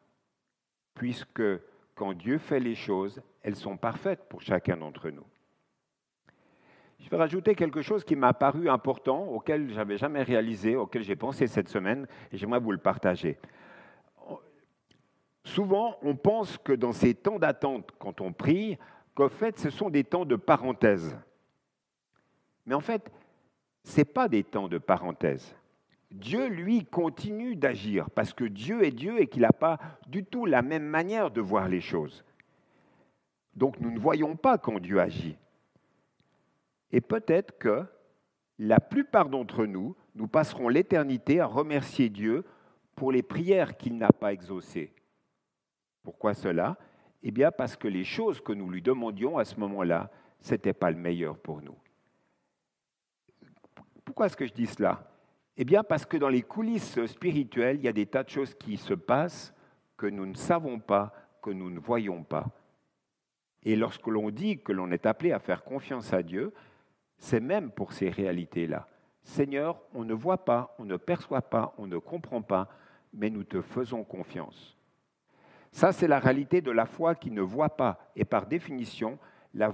Puisque 0.95 1.43
quand 1.95 2.15
Dieu 2.15 2.39
fait 2.39 2.61
les 2.61 2.75
choses, 2.75 3.23
elles 3.49 3.57
sont 3.57 3.79
parfaites 3.79 4.29
pour 4.29 4.43
chacun 4.43 4.77
d'entre 4.77 5.09
nous. 5.09 5.25
Je 6.99 7.09
vais 7.09 7.17
rajouter 7.17 7.55
quelque 7.55 7.81
chose 7.81 8.05
qui 8.05 8.15
m'a 8.15 8.35
paru 8.35 8.69
important, 8.69 9.25
auquel 9.25 9.71
je 9.71 9.75
n'avais 9.75 9.97
jamais 9.97 10.23
réalisé, 10.23 10.77
auquel 10.77 11.03
j'ai 11.03 11.17
pensé 11.17 11.47
cette 11.47 11.71
semaine, 11.71 12.07
et 12.31 12.37
j'aimerais 12.37 12.61
vous 12.61 12.73
le 12.73 12.79
partager. 12.79 13.39
Souvent, 15.45 15.97
on 16.03 16.15
pense 16.15 16.59
que 16.59 16.75
dans 16.75 16.93
ces 16.93 17.15
temps 17.15 17.39
d'attente, 17.39 17.91
quand 17.99 18.21
on 18.21 18.35
prie, 18.35 18.77
qu'en 19.15 19.31
fait, 19.31 19.59
ce 19.59 19.71
sont 19.71 19.89
des 19.89 20.05
temps 20.05 20.27
de 20.27 20.37
parenthèse. 20.37 21.17
Mais 22.67 22.75
en 22.75 22.81
fait, 22.81 23.11
ce 23.83 23.97
n'est 23.97 24.05
pas 24.05 24.29
des 24.29 24.45
temps 24.45 24.69
de 24.69 24.77
parenthèse. 24.77 25.57
Dieu, 26.11 26.49
lui, 26.49 26.85
continue 26.85 27.57
d'agir 27.57 28.11
parce 28.11 28.35
que 28.35 28.45
Dieu 28.45 28.85
est 28.85 28.91
Dieu 28.91 29.23
et 29.23 29.27
qu'il 29.27 29.43
n'a 29.43 29.53
pas 29.53 29.79
du 30.07 30.23
tout 30.23 30.45
la 30.45 30.61
même 30.61 30.85
manière 30.85 31.31
de 31.31 31.41
voir 31.41 31.67
les 31.67 31.81
choses. 31.81 32.27
Donc 33.59 33.81
nous 33.81 33.91
ne 33.91 33.99
voyons 33.99 34.37
pas 34.37 34.57
quand 34.57 34.79
Dieu 34.79 35.01
agit. 35.01 35.37
Et 36.93 37.01
peut-être 37.01 37.59
que 37.59 37.85
la 38.61 38.79
plupart 38.79 39.29
d'entre 39.29 39.67
nous, 39.67 39.97
nous 40.15 40.29
passerons 40.29 40.69
l'éternité 40.69 41.41
à 41.41 41.47
remercier 41.47 42.09
Dieu 42.09 42.45
pour 42.95 43.11
les 43.11 43.23
prières 43.23 43.77
qu'il 43.77 43.99
n'a 43.99 44.11
pas 44.11 44.33
exaucées. 44.33 44.95
Pourquoi 46.05 46.35
cela? 46.35 46.79
Eh 47.25 47.33
bien 47.33 47.51
parce 47.51 47.77
que 47.77 47.89
les 47.89 48.05
choses 48.05 48.41
que 48.41 48.53
nous 48.53 48.71
lui 48.71 48.81
demandions 48.81 49.39
à 49.39 49.45
ce 49.45 49.59
moment-là, 49.59 50.09
ce 50.41 50.53
n'était 50.53 50.73
pas 50.73 50.93
le 50.93 50.97
meilleur 50.97 51.37
pour 51.37 51.61
nous. 51.61 51.77
Pourquoi 54.05 54.27
est-ce 54.27 54.37
que 54.37 54.47
je 54.47 54.53
dis 54.53 54.67
cela? 54.67 55.11
Eh 55.57 55.65
bien 55.65 55.83
parce 55.83 56.07
que 56.07 56.17
dans 56.17 56.29
les 56.29 56.43
coulisses 56.43 57.05
spirituelles, 57.07 57.79
il 57.79 57.85
y 57.85 57.89
a 57.89 57.93
des 57.93 58.07
tas 58.07 58.23
de 58.23 58.29
choses 58.29 58.55
qui 58.55 58.77
se 58.77 58.95
passent 58.95 59.53
que 59.97 60.07
nous 60.07 60.27
ne 60.27 60.35
savons 60.35 60.79
pas, 60.79 61.13
que 61.43 61.51
nous 61.51 61.71
ne 61.71 61.81
voyons 61.81 62.23
pas. 62.23 62.47
Et 63.69 63.77
lorsque 63.77 64.07
l'on 64.07 64.31
dit 64.31 64.63
que 64.63 64.73
l'on 64.73 64.91
est 64.93 65.05
appelé 65.05 65.31
à 65.31 65.39
faire 65.39 65.63
confiance 65.63 66.15
à 66.15 66.23
Dieu, 66.23 66.55
c'est 67.19 67.39
même 67.39 67.71
pour 67.71 67.93
ces 67.93 68.09
réalités-là. 68.09 68.89
Seigneur, 69.23 69.79
on 69.93 70.05
ne 70.05 70.15
voit 70.15 70.43
pas, 70.47 70.75
on 70.79 70.87
ne 70.87 70.97
perçoit 70.97 71.43
pas, 71.43 71.75
on 71.77 71.87
ne 71.87 71.99
comprend 71.99 72.41
pas, 72.41 72.71
mais 73.13 73.29
nous 73.29 73.45
te 73.45 73.61
faisons 73.61 74.05
confiance. 74.05 74.75
Ça, 75.71 75.93
c'est 75.93 76.09
la 76.09 76.19
réalité 76.19 76.63
de 76.63 76.71
la 76.71 76.87
foi 76.87 77.15
qui 77.15 77.31
ne 77.31 77.43
voit 77.43 77.77
pas. 77.77 77.99
Et 78.17 78.25
par 78.25 78.47
définition, 78.47 79.19
la, 79.53 79.71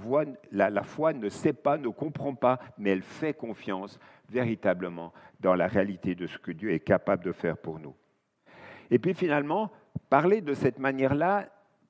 foi 0.83 1.13
ne 1.13 1.29
sait 1.29 1.53
pas, 1.53 1.77
ne 1.77 1.87
comprend 1.87 2.35
pas, 2.35 2.59
mais 2.77 2.89
elle 2.89 3.01
fait 3.01 3.33
confiance 3.33 3.97
véritablement 4.29 5.13
dans 5.39 5.55
la 5.55 5.67
réalité 5.67 6.15
de 6.15 6.27
ce 6.27 6.37
que 6.37 6.51
Dieu 6.51 6.73
est 6.73 6.81
capable 6.81 7.23
de 7.23 7.31
faire 7.31 7.57
pour 7.57 7.79
nous. 7.79 7.95
Et 8.91 8.99
puis 8.99 9.13
finalement, 9.13 9.71
parler 10.09 10.41
de 10.41 10.53
cette 10.53 10.79
manière-là, 10.79 11.47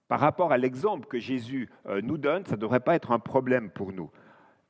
par 0.08 0.20
rapport 0.20 0.52
à 0.52 0.58
l'exemple 0.58 1.08
que 1.08 1.20
Jésus 1.20 1.70
euh, 1.88 2.02
nous 2.02 2.18
donne, 2.18 2.46
ça 2.46 2.56
ne 2.56 2.62
devrait 2.62 2.80
pas 2.80 2.96
être 2.96 3.12
un 3.12 3.20
problème 3.20 3.70
pour 3.70 3.92
nous. 3.92 4.12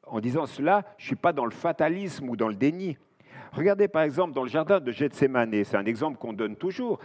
En 0.07 0.19
disant 0.19 0.45
cela, 0.45 0.83
je 0.97 1.03
ne 1.03 1.07
suis 1.07 1.15
pas 1.15 1.33
dans 1.33 1.45
le 1.45 1.51
fatalisme 1.51 2.29
ou 2.29 2.35
dans 2.35 2.47
le 2.47 2.55
déni. 2.55 2.97
Regardez 3.51 3.87
par 3.87 4.03
exemple 4.03 4.33
dans 4.33 4.43
le 4.43 4.49
jardin 4.49 4.79
de 4.79 4.91
Gethsemane, 4.91 5.63
c'est 5.63 5.77
un 5.77 5.85
exemple 5.85 6.17
qu'on 6.17 6.33
donne 6.33 6.55
toujours. 6.55 6.99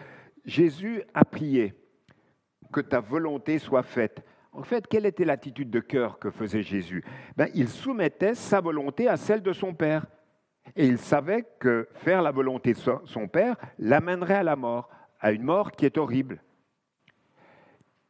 Jésus 0.44 1.02
a 1.14 1.24
prié 1.24 1.74
que 2.72 2.80
ta 2.80 3.00
volonté 3.00 3.58
soit 3.58 3.82
faite. 3.82 4.24
En 4.52 4.62
fait, 4.62 4.86
quelle 4.86 5.06
était 5.06 5.24
l'attitude 5.24 5.70
de 5.70 5.80
cœur 5.80 6.18
que 6.18 6.30
faisait 6.30 6.62
Jésus? 6.62 7.04
Ben, 7.36 7.48
Il 7.54 7.68
soumettait 7.68 8.34
sa 8.34 8.60
volonté 8.60 9.08
à 9.08 9.16
celle 9.16 9.42
de 9.42 9.52
son 9.52 9.74
Père. 9.74 10.06
Et 10.76 10.86
il 10.86 10.98
savait 10.98 11.46
que 11.58 11.88
faire 11.94 12.22
la 12.22 12.30
volonté 12.30 12.74
de 12.74 12.78
son 13.04 13.28
Père 13.28 13.56
l'amènerait 13.78 14.34
à 14.34 14.42
la 14.42 14.56
mort, 14.56 14.88
à 15.20 15.32
une 15.32 15.42
mort 15.42 15.72
qui 15.72 15.86
est 15.86 15.98
horrible. 15.98 16.42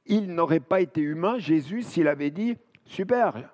Il 0.07 0.35
n'aurait 0.35 0.61
pas 0.61 0.81
été 0.81 1.01
humain, 1.01 1.39
Jésus, 1.39 1.83
s'il 1.83 2.09
avait 2.09 2.31
dit 2.31 2.57
Super, 2.85 3.53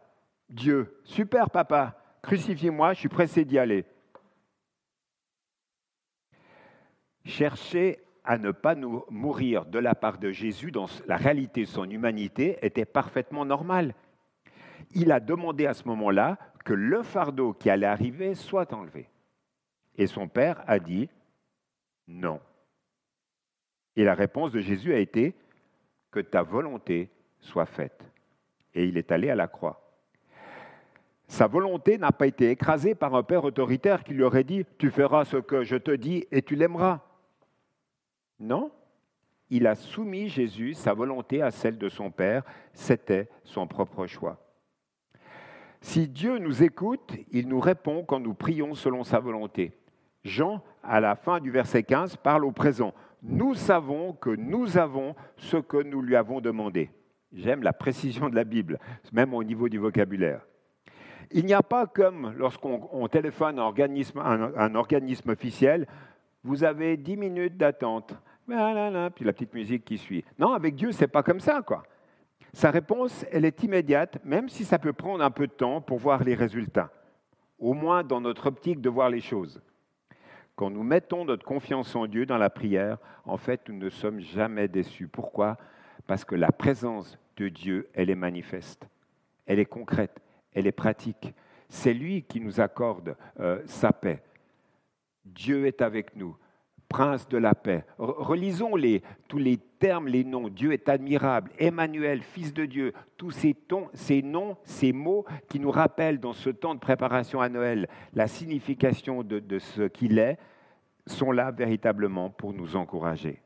Dieu, 0.49 1.01
super, 1.05 1.51
papa, 1.51 2.01
crucifiez-moi, 2.23 2.95
je 2.95 3.01
suis 3.01 3.09
pressé 3.09 3.45
d'y 3.45 3.59
aller. 3.59 3.85
Chercher 7.25 8.01
à 8.25 8.39
ne 8.39 8.51
pas 8.51 8.75
nous 8.75 9.05
mourir 9.11 9.67
de 9.67 9.79
la 9.79 9.95
part 9.95 10.19
de 10.19 10.31
Jésus 10.31 10.71
dans 10.71 10.87
la 11.07 11.17
réalité 11.17 11.63
de 11.63 11.69
son 11.69 11.89
humanité 11.89 12.59
était 12.63 12.85
parfaitement 12.85 13.45
normal. 13.45 13.95
Il 14.95 15.13
a 15.13 15.21
demandé 15.21 15.67
à 15.67 15.75
ce 15.75 15.87
moment-là 15.89 16.39
que 16.65 16.73
le 16.73 17.03
fardeau 17.03 17.53
qui 17.53 17.71
allait 17.71 17.87
arriver 17.87 18.35
soit 18.35 18.73
enlevé. 18.73 19.09
Et 19.97 20.07
son 20.07 20.29
père 20.29 20.63
a 20.67 20.79
dit 20.79 21.09
non. 22.09 22.41
Et 23.95 24.05
la 24.05 24.15
réponse 24.15 24.53
de 24.53 24.61
Jésus 24.61 24.93
a 24.93 24.99
été 24.99 25.35
que 26.17 26.21
ta 26.23 26.43
volonté 26.43 27.11
soit 27.41 27.67
faite. 27.67 28.03
Et 28.75 28.87
il 28.87 28.97
est 28.97 29.13
allé 29.13 29.29
à 29.29 29.35
la 29.35 29.49
croix. 29.49 29.83
Sa 31.29 31.47
volonté 31.47 31.99
n'a 31.99 32.11
pas 32.11 32.27
été 32.27 32.51
écrasée 32.51 32.95
par 32.95 33.15
un 33.15 33.23
père 33.23 33.45
autoritaire 33.45 34.03
qui 34.03 34.15
lui 34.15 34.23
aurait 34.23 34.45
dit 34.45 34.65
Tu 34.79 34.91
feras 34.91 35.27
ce 35.27 35.37
que 35.37 35.63
je 35.63 35.77
te 35.77 35.91
dis 35.91 36.25
et 36.31 36.41
tu 36.41 36.57
l'aimeras. 36.57 37.01
Non, 38.41 38.71
il 39.51 39.67
a 39.67 39.75
soumis 39.75 40.31
Jésus, 40.31 40.73
sa 40.73 40.95
volonté, 40.95 41.43
à 41.43 41.51
celle 41.51 41.77
de 41.77 41.91
son 41.91 42.11
Père. 42.11 42.45
C'était 42.73 43.29
son 43.45 43.67
propre 43.67 44.07
choix. 44.07 44.39
Si 45.83 46.09
Dieu 46.09 46.39
nous 46.39 46.63
écoute, 46.63 47.13
il 47.31 47.47
nous 47.47 47.61
répond 47.61 48.05
quand 48.05 48.21
nous 48.21 48.35
prions 48.35 48.75
selon 48.75 49.05
sa 49.05 49.19
volonté. 49.19 49.75
Jean, 50.25 50.63
à 50.83 50.99
la 51.01 51.15
fin 51.15 51.41
du 51.41 51.51
verset 51.51 51.83
15, 51.83 52.17
parle 52.17 52.47
au 52.47 52.53
présent. 52.53 52.95
Nous 53.23 53.55
savons 53.55 54.13
que 54.13 54.31
nous 54.31 54.79
avons 54.79 55.15
ce 55.37 55.57
que 55.57 55.83
nous 55.83 56.03
lui 56.03 56.17
avons 56.17 56.41
demandé. 56.41 56.91
J'aime 57.33 57.63
la 57.63 57.73
précision 57.73 58.29
de 58.29 58.35
la 58.35 58.45
Bible, 58.45 58.79
même 59.13 59.35
au 59.35 59.43
niveau 59.43 59.69
du 59.69 59.79
vocabulaire. 59.79 60.47
Il 61.33 61.45
n'y 61.45 61.55
a 61.55 61.63
pas 61.63 61.87
comme 61.87 62.33
lorsqu'on 62.37 63.09
téléphone 63.09 63.59
un 63.59 63.63
organisme, 63.63 64.21
un 64.21 64.75
organisme 64.75 65.31
officiel, 65.31 65.87
vous 66.45 66.63
avez 66.63 66.97
dix 66.97 67.17
minutes 67.17 67.57
d'attente. 67.57 68.15
Puis 68.47 69.25
la 69.25 69.33
petite 69.33 69.53
musique 69.53 69.85
qui 69.85 69.99
suit. 69.99 70.25
Non, 70.39 70.53
avec 70.53 70.77
Dieu, 70.77 70.93
c'est 70.93 71.09
pas 71.09 71.25
comme 71.25 71.41
ça, 71.41 71.63
quoi. 71.63 71.83
Sa 72.53 72.71
réponse, 72.71 73.27
elle 73.33 73.45
est 73.45 73.63
immédiate, 73.65 74.25
même 74.25 74.49
si 74.49 74.65
ça 74.65 74.79
peut 74.79 74.93
prendre 74.93 75.25
un 75.25 75.31
peu 75.33 75.49
de 75.49 75.53
temps 75.53 75.81
pour 75.81 75.99
voir 75.99 76.23
les 76.23 76.35
résultats, 76.35 76.91
au 77.59 77.75
moins 77.75 78.05
dans 78.05 78.21
notre 78.21 78.47
optique 78.47 78.81
de 78.81 78.89
voir 78.89 79.11
les 79.11 79.21
choses. 79.21 79.61
Quand 80.57 80.71
nous 80.71 80.83
mettons 80.83 81.27
notre 81.27 81.45
confiance 81.45 81.95
en 81.95 82.07
Dieu 82.07 82.25
dans 82.25 82.39
la 82.39 82.49
prière, 82.49 82.97
en 83.27 83.37
fait, 83.37 83.69
nous 83.69 83.77
ne 83.77 83.91
sommes 83.91 84.21
jamais 84.21 84.69
déçus. 84.69 85.07
Pourquoi? 85.07 85.59
Parce 86.07 86.25
que 86.25 86.35
la 86.35 86.51
présence 86.51 87.19
de 87.37 87.49
Dieu, 87.49 87.89
elle 87.93 88.09
est 88.09 88.15
manifeste, 88.15 88.89
elle 89.45 89.59
est 89.59 89.67
concrète, 89.67 90.19
elle 90.55 90.67
est 90.67 90.73
pratique. 90.73 91.35
C'est 91.69 91.93
lui 91.93 92.23
qui 92.23 92.41
nous 92.41 92.61
accorde 92.61 93.17
euh, 93.39 93.61
sa 93.67 93.93
paix. 93.93 94.23
Dieu 95.27 95.67
est 95.67 95.83
avec 95.83 96.17
nous, 96.17 96.37
prince 96.89 97.29
de 97.29 97.39
la 97.39 97.55
paix. 97.55 97.85
Relisons 97.99 98.73
tous 99.29 99.39
les 99.39 99.57
termes, 99.57 100.09
les 100.09 100.25
noms. 100.25 100.49
Dieu 100.49 100.73
est 100.73 100.89
admirable, 100.89 101.51
Emmanuel, 101.59 102.23
fils 102.23 102.55
de 102.55 102.65
Dieu. 102.65 102.93
Tous 103.17 103.31
ces, 103.31 103.55
tons, 103.55 103.89
ces 103.95 104.23
noms, 104.23 104.57
ces 104.65 104.93
mots 104.93 105.25
qui 105.49 105.61
nous 105.61 105.71
rappellent 105.71 106.21
dans 106.21 106.33
ce 106.33 106.51
temps 106.51 106.75
de 106.75 106.81
préparation 106.81 107.41
à 107.41 107.49
Noël 107.49 107.89
la 108.15 108.27
signification 108.27 109.23
de, 109.23 109.39
de 109.39 109.59
ce 109.59 109.83
qu'il 109.83 110.19
est, 110.19 110.39
sont 111.07 111.33
là 111.33 111.51
véritablement 111.51 112.31
pour 112.31 112.53
nous 112.53 112.77
encourager. 112.77 113.41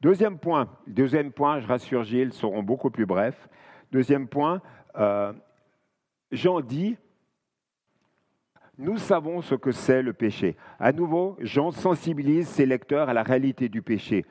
Deuxième 0.00 0.38
point, 0.38 0.68
deuxième 0.86 1.32
point, 1.32 1.58
je 1.60 1.66
rassure 1.66 2.04
Gilles, 2.04 2.32
seront 2.32 2.62
beaucoup 2.62 2.90
plus 2.90 3.04
brefs. 3.04 3.48
Deuxième 3.90 4.28
point, 4.28 4.62
euh, 4.96 5.32
Jean 6.30 6.60
dit 6.60 6.96
nous 8.78 8.96
savons 8.96 9.42
ce 9.42 9.56
que 9.56 9.72
c'est 9.72 10.02
le 10.02 10.12
péché. 10.12 10.56
À 10.78 10.92
nouveau, 10.92 11.36
Jean 11.40 11.72
sensibilise 11.72 12.46
ses 12.46 12.64
lecteurs 12.64 13.08
à 13.08 13.12
la 13.12 13.24
réalité 13.24 13.68
du 13.68 13.82
péché. 13.82 14.24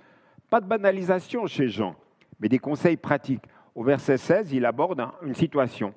Pas 0.49 0.61
de 0.61 0.65
banalisation 0.65 1.45
chez 1.47 1.67
Jean, 1.67 1.95
mais 2.39 2.47
des 2.47 2.59
conseils 2.59 2.95
pratiques. 2.95 3.43
Au 3.75 3.83
verset 3.83 4.17
16, 4.17 4.53
il 4.53 4.65
aborde 4.65 5.05
une 5.21 5.35
situation. 5.35 5.93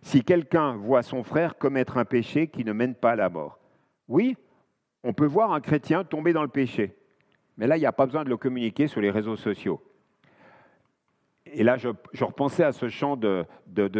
Si 0.00 0.22
quelqu'un 0.22 0.76
voit 0.76 1.02
son 1.02 1.24
frère 1.24 1.58
commettre 1.58 1.98
un 1.98 2.04
péché 2.04 2.46
qui 2.46 2.64
ne 2.64 2.72
mène 2.72 2.94
pas 2.94 3.12
à 3.12 3.16
la 3.16 3.28
mort, 3.28 3.58
oui, 4.08 4.36
on 5.02 5.12
peut 5.12 5.26
voir 5.26 5.52
un 5.52 5.60
chrétien 5.60 6.04
tomber 6.04 6.32
dans 6.32 6.42
le 6.42 6.48
péché, 6.48 6.96
mais 7.56 7.66
là, 7.66 7.76
il 7.76 7.80
n'y 7.80 7.86
a 7.86 7.92
pas 7.92 8.06
besoin 8.06 8.24
de 8.24 8.28
le 8.28 8.36
communiquer 8.36 8.86
sur 8.86 9.00
les 9.00 9.10
réseaux 9.10 9.36
sociaux. 9.36 9.82
Et 11.46 11.64
là, 11.64 11.76
je, 11.76 11.88
repensais 12.24 12.62
à 12.62 12.72
ce 12.72 12.88
chant 12.88 13.16
de, 13.16 13.44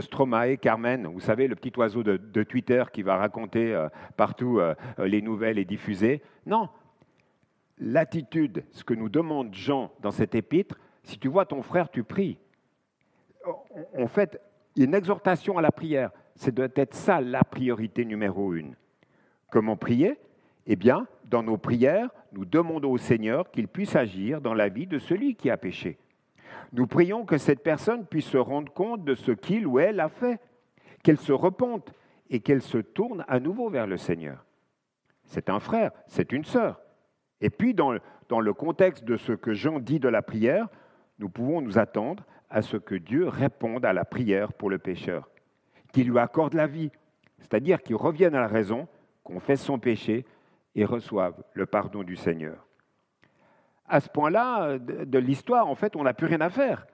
Stromae, 0.01 0.57
Carmen, 0.57 1.07
vous 1.07 1.21
savez, 1.21 1.49
le 1.49 1.57
petit 1.57 1.73
oiseau 1.77 2.03
de, 2.03 2.43
Twitter 2.45 2.85
qui 2.93 3.03
va 3.03 3.17
raconter 3.17 3.75
euh, 3.75 3.89
partout 4.17 4.59
euh, 4.59 4.75
les 4.99 5.23
nouvelles 5.23 5.59
et 5.59 5.65
diffuser. 5.65 6.23
Non, 6.47 6.69
l'attitude, 7.79 8.65
ce 8.71 8.85
que 8.85 8.95
nous 8.95 9.09
demande 9.09 9.55
Jean 9.55 9.91
dans 10.01 10.13
cet 10.13 10.35
épître, 10.35 10.79
si 11.03 11.19
tu 11.19 11.29
vois 11.29 11.45
ton 11.45 11.63
frère, 11.63 11.91
tu 11.91 12.05
pries. 12.05 12.39
En 13.99 14.07
fait, 14.07 14.41
une 14.77 14.95
exhortation 14.95 15.59
à 15.59 15.63
la 15.63 15.73
prière, 15.73 16.11
c'est 16.37 16.55
doit 16.55 16.69
être 16.77 16.95
ça 16.95 17.21
la 17.21 17.43
priorité 17.43 18.05
numéro 18.05 18.55
une. 18.55 18.77
Comment 19.51 19.77
prier? 19.77 20.17
Eh 20.67 20.77
bien, 20.77 21.09
dans 21.25 21.43
nos 21.43 21.59
prières, 21.59 22.09
nous 22.33 22.45
demandons 22.45 22.93
au 22.93 22.99
Seigneur 22.99 23.51
qu'il 23.51 23.67
puisse 23.67 23.97
agir 23.97 24.41
dans 24.41 24.55
la 24.55 24.69
vie 24.69 24.87
de 24.87 24.99
celui 24.99 25.35
qui 25.35 25.51
a 25.51 25.57
péché. 25.57 25.99
Nous 26.73 26.87
prions 26.87 27.25
que 27.25 27.39
cette 27.39 27.63
personne 27.63 28.07
puisse 28.07 28.27
se 28.27 28.39
rendre 28.39 28.73
compte 28.73 29.05
de 29.05 29.15
ce 29.15 29.33
qu'il 29.33 29.67
ou 29.67 29.79
elle 29.79 30.01
a 30.01 30.09
fait, 30.09 30.41
qu'elle 31.03 31.19
se 31.19 31.33
repente 31.33 31.93
et 32.31 32.41
qu'elle 32.41 32.63
se 32.63 32.79
tourne 32.79 33.25
à 33.29 33.41
nouveau 33.41 33.69
vers 33.69 33.87
le 33.87 33.97
Seigneur. 33.97 34.45
C'est 35.25 35.51
un 35.51 35.61
frère, 35.61 35.93
c'est 36.07 36.33
une 36.33 36.45
sœur. 36.45 36.81
Et 37.41 37.51
puis, 37.51 37.75
dans, 37.75 37.93
le 37.93 38.53
contexte 38.55 39.05
de 39.05 39.17
ce 39.17 39.33
que 39.33 39.53
Jean 39.53 39.81
dit 39.81 40.01
de 40.01 40.09
la 40.09 40.23
prière, 40.23 40.69
nous 41.19 41.29
pouvons 41.29 41.61
nous 41.61 41.79
attendre 41.79 42.25
à 42.49 42.63
ce 42.63 42.77
que 42.77 42.95
Dieu 42.95 43.29
réponde 43.29 43.85
à 43.85 43.93
la 43.93 44.05
prière 44.05 44.53
pour 44.53 44.71
le 44.71 44.79
pécheur, 44.79 45.29
qu'il 45.93 46.09
lui 46.09 46.19
accorde 46.19 46.55
la 46.55 46.67
vie, 46.67 46.91
c'est-à-dire 47.39 47.83
qu'il 47.83 47.97
revienne 47.97 48.35
à 48.35 48.41
la 48.41 48.47
raison, 48.47 48.89
confesse 49.25 49.63
son 49.63 49.79
péché 49.79 50.25
et 50.75 50.85
reçoive 50.85 51.43
le 51.55 51.67
pardon 51.67 52.03
du 52.03 52.17
Seigneur 52.17 52.67
à 53.87 54.01
ce 54.01 54.09
point-là 54.09 54.79
de, 54.79 55.19
l'histoire, 55.19 55.69
en 55.69 55.75
fait, 55.75 55.97
on 55.97 56.05
n'a 56.05 56.15
plus 56.15 56.27
rien 56.27 56.41
à 56.41 56.51
faire. 56.51 56.87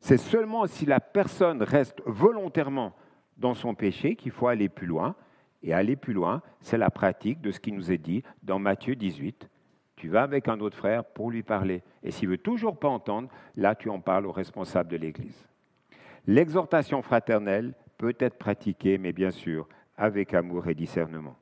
C'est 0.00 0.18
seulement 0.18 0.66
si 0.66 0.86
la 0.86 1.00
personne 1.00 1.62
reste 1.62 2.02
volontairement 2.06 2.94
dans 3.36 3.54
son 3.54 3.74
péché 3.74 4.16
qu'il 4.16 4.32
faut 4.32 4.48
aller 4.48 4.68
plus 4.68 4.86
loin. 4.86 5.14
Et 5.64 5.72
aller 5.72 5.94
plus 5.94 6.12
loin, 6.12 6.42
c'est 6.60 6.76
la 6.76 6.90
pratique 6.90 7.40
de 7.40 7.52
ce 7.52 7.60
qui 7.60 7.70
nous 7.70 7.92
est 7.92 7.98
dit 7.98 8.24
dans 8.42 8.58
Matthieu 8.58 8.96
18. 8.96 9.48
Tu 9.94 10.08
vas 10.08 10.22
avec 10.22 10.48
un 10.48 10.58
autre 10.58 10.76
frère 10.76 11.04
pour 11.04 11.30
lui 11.30 11.44
parler. 11.44 11.84
Et 12.02 12.10
s'il 12.10 12.28
veut 12.28 12.38
toujours 12.38 12.76
pas 12.80 12.88
entendre, 12.88 13.28
là 13.54 13.76
tu 13.76 13.88
en 13.88 14.00
parles 14.00 14.26
au 14.26 14.32
responsable 14.32 14.90
de 14.90 14.96
l'Église. 14.96 15.46
L'exhortation 16.26 17.00
fraternelle 17.02 17.74
peut 17.96 18.16
être 18.18 18.38
pratiquée, 18.38 18.98
mais 18.98 19.12
bien 19.12 19.30
sûr 19.30 19.68
avec 19.96 20.34
amour 20.34 20.66
et 20.66 20.74
discernement. 20.74 21.36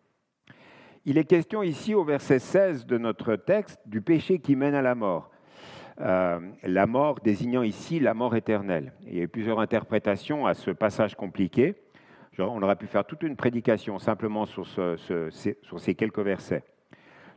Il 1.07 1.17
est 1.17 1.25
question 1.25 1.63
ici 1.63 1.95
au 1.95 2.05
verset 2.05 2.39
16 2.39 2.85
de 2.85 2.99
notre 2.99 3.35
texte 3.35 3.81
du 3.87 4.03
péché 4.03 4.39
qui 4.39 4.55
mène 4.55 4.75
à 4.75 4.83
la 4.83 4.95
mort. 4.95 5.31
Euh, 5.99 6.39
la 6.63 6.87
mort 6.87 7.21
désignant 7.21 7.63
ici 7.63 8.01
la 8.01 8.13
mort 8.13 8.37
éternelle. 8.37 8.93
Il 9.07 9.17
y 9.17 9.21
a 9.21 9.23
eu 9.23 9.29
plusieurs 9.29 9.61
interprétations 9.61 10.47
à 10.47 10.53
ce 10.53 10.71
passage 10.71 11.15
compliqué. 11.15 11.75
on 12.39 12.63
aurait 12.63 12.77
pu 12.77 12.87
faire 12.87 13.07
toute 13.07 13.23
une 13.23 13.35
prédication 13.35 13.99
simplement 13.99 14.45
sur, 14.45 14.67
sur 14.67 15.81
ces 15.81 15.95
quelques 15.95 16.19
versets. 16.19 16.65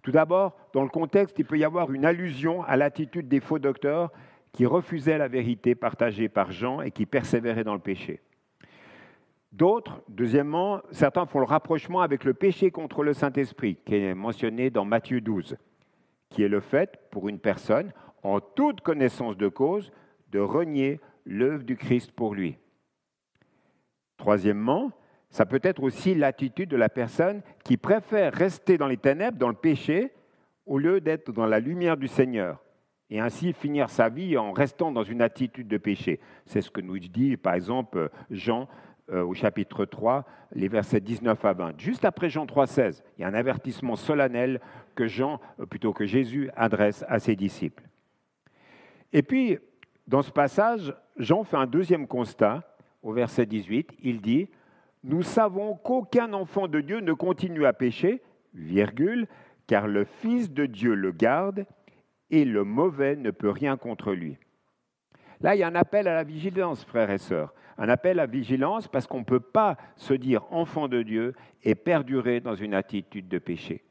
Tout 0.01 0.11
d'abord, 0.11 0.57
dans 0.73 0.83
le 0.83 0.89
contexte, 0.89 1.39
il 1.39 1.45
peut 1.45 1.57
y 1.57 1.63
avoir 1.63 1.89
une 1.93 2.03
allusion 2.03 2.63
à 2.63 2.75
l'attitude 2.75 3.29
des 3.29 3.39
faux 3.39 3.59
docteurs 3.59 4.11
qui 4.51 4.65
refusaient 4.65 5.17
la 5.17 5.29
vérité 5.29 5.73
partagée 5.73 6.27
par 6.27 6.51
Jean 6.51 6.81
et 6.81 6.91
qui 6.91 7.05
persévéraient 7.05 7.63
dans 7.63 7.75
le 7.75 7.79
péché. 7.79 8.19
D'autres, 9.53 10.01
deuxièmement, 10.09 10.81
certains 10.89 11.27
font 11.27 11.39
le 11.39 11.45
rapprochement 11.45 12.01
avec 12.01 12.23
le 12.23 12.33
péché 12.33 12.71
contre 12.71 13.03
le 13.03 13.13
Saint-Esprit, 13.13 13.77
qui 13.85 13.95
est 13.95 14.15
mentionné 14.15 14.71
dans 14.71 14.83
Matthieu 14.83 15.21
12, 15.21 15.57
qui 16.29 16.41
est 16.41 16.47
le 16.47 16.59
fait, 16.59 16.99
pour 17.11 17.29
une 17.29 17.37
personne, 17.37 17.93
en 18.23 18.39
toute 18.39 18.81
connaissance 18.81 19.37
de 19.37 19.47
cause, 19.47 19.91
de 20.31 20.39
renier 20.39 20.99
l'œuvre 21.25 21.63
du 21.63 21.77
Christ 21.77 22.11
pour 22.13 22.33
lui. 22.33 22.57
Troisièmement, 24.17 24.91
ça 25.29 25.45
peut 25.45 25.61
être 25.61 25.83
aussi 25.83 26.15
l'attitude 26.15 26.69
de 26.69 26.77
la 26.77 26.89
personne 26.89 27.43
qui 27.63 27.77
préfère 27.77 28.33
rester 28.33 28.79
dans 28.79 28.87
les 28.87 28.97
ténèbres, 28.97 29.37
dans 29.37 29.49
le 29.49 29.53
péché, 29.53 30.13
au 30.65 30.79
lieu 30.79 30.99
d'être 30.99 31.31
dans 31.31 31.45
la 31.45 31.59
lumière 31.59 31.97
du 31.97 32.07
Seigneur, 32.07 32.63
et 33.11 33.19
ainsi 33.19 33.53
finir 33.53 33.91
sa 33.91 34.09
vie 34.09 34.35
en 34.35 34.51
restant 34.51 34.91
dans 34.91 35.03
une 35.03 35.21
attitude 35.21 35.67
de 35.67 35.77
péché. 35.77 36.19
C'est 36.47 36.61
ce 36.61 36.71
que 36.71 36.81
nous 36.81 36.97
dit 36.97 37.37
par 37.37 37.53
exemple 37.53 38.09
Jean 38.31 38.67
au 39.11 39.33
chapitre 39.33 39.85
3, 39.85 40.25
les 40.53 40.67
versets 40.67 41.01
19 41.01 41.43
à 41.43 41.53
20. 41.53 41.79
Juste 41.79 42.05
après 42.05 42.29
Jean 42.29 42.45
3,16, 42.45 43.03
il 43.17 43.21
y 43.21 43.23
a 43.25 43.27
un 43.27 43.33
avertissement 43.33 43.95
solennel 43.95 44.61
que 44.95 45.07
Jean, 45.07 45.39
euh, 45.59 45.65
plutôt 45.65 45.93
que 45.93 46.05
Jésus, 46.05 46.49
adresse 46.55 47.03
à 47.07 47.19
ses 47.19 47.35
disciples. 47.35 47.83
Et 49.11 49.21
puis, 49.21 49.57
dans 50.07 50.21
ce 50.21 50.31
passage, 50.31 50.93
Jean 51.17 51.43
fait 51.43 51.57
un 51.57 51.67
deuxième 51.67 52.07
constat 52.07 52.63
au 53.01 53.11
verset 53.11 53.45
18. 53.45 53.91
Il 54.01 54.21
dit 54.21 54.47
nous 55.03 55.21
savons 55.21 55.75
qu'aucun 55.75 56.31
enfant 56.31 56.67
de 56.67 56.79
Dieu 56.79 57.01
ne 57.01 57.11
continue 57.11 57.65
à 57.65 57.73
pécher, 57.73 58.21
virgule, 58.53 59.27
car 59.67 59.87
le 59.87 60.05
Fils 60.05 60.51
de 60.51 60.65
Dieu 60.65 60.93
le 60.93 61.11
garde 61.11 61.65
et 62.31 62.45
le 62.45 62.63
mauvais 62.63 63.17
ne 63.17 63.31
peut 63.31 63.49
rien 63.49 63.75
contre 63.75 64.13
lui. 64.13 64.37
Là, 65.41 65.55
il 65.55 65.59
y 65.59 65.63
a 65.63 65.67
un 65.67 65.75
appel 65.75 66.07
à 66.07 66.15
la 66.15 66.23
vigilance, 66.23 66.85
frères 66.85 67.11
et 67.11 67.17
sœurs. 67.17 67.53
Un 67.77 67.89
appel 67.89 68.19
à 68.19 68.23
la 68.23 68.31
vigilance 68.31 68.87
parce 68.87 69.07
qu'on 69.07 69.19
ne 69.19 69.25
peut 69.25 69.39
pas 69.39 69.77
se 69.95 70.13
dire 70.13 70.45
enfant 70.51 70.87
de 70.87 71.01
Dieu 71.01 71.33
et 71.63 71.75
perdurer 71.75 72.39
dans 72.39 72.55
une 72.55 72.73
attitude 72.73 73.27
de 73.27 73.39
péché. 73.39 73.83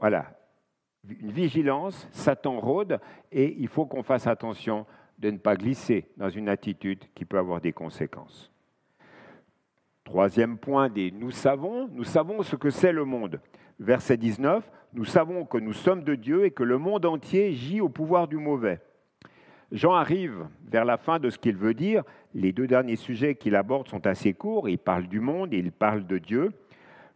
Voilà. 0.00 0.38
Une 1.08 1.32
vigilance, 1.32 2.08
Satan 2.12 2.60
rôde 2.60 2.98
et 3.30 3.56
il 3.58 3.68
faut 3.68 3.86
qu'on 3.86 4.02
fasse 4.02 4.26
attention 4.26 4.86
de 5.18 5.30
ne 5.30 5.38
pas 5.38 5.56
glisser 5.56 6.08
dans 6.16 6.28
une 6.28 6.48
attitude 6.48 7.04
qui 7.14 7.24
peut 7.24 7.38
avoir 7.38 7.60
des 7.60 7.72
conséquences. 7.72 8.50
Troisième 10.04 10.58
point 10.58 10.88
des 10.88 11.10
nous 11.10 11.30
savons, 11.30 11.88
nous 11.88 12.04
savons 12.04 12.42
ce 12.42 12.56
que 12.56 12.70
c'est 12.70 12.92
le 12.92 13.04
monde. 13.04 13.40
Verset 13.78 14.16
19, 14.16 14.68
nous 14.92 15.04
savons 15.04 15.44
que 15.44 15.58
nous 15.58 15.72
sommes 15.72 16.04
de 16.04 16.14
Dieu 16.14 16.44
et 16.44 16.50
que 16.50 16.62
le 16.62 16.78
monde 16.78 17.06
entier 17.06 17.52
gît 17.52 17.80
au 17.80 17.88
pouvoir 17.88 18.28
du 18.28 18.36
mauvais. 18.36 18.80
Jean 19.72 19.94
arrive 19.94 20.46
vers 20.70 20.84
la 20.84 20.98
fin 20.98 21.18
de 21.18 21.30
ce 21.30 21.38
qu'il 21.38 21.56
veut 21.56 21.74
dire. 21.74 22.04
Les 22.34 22.52
deux 22.52 22.66
derniers 22.66 22.96
sujets 22.96 23.34
qu'il 23.34 23.56
aborde 23.56 23.88
sont 23.88 24.06
assez 24.06 24.34
courts. 24.34 24.68
Il 24.68 24.78
parle 24.78 25.06
du 25.06 25.18
monde 25.18 25.54
il 25.54 25.72
parle 25.72 26.06
de 26.06 26.18
Dieu. 26.18 26.52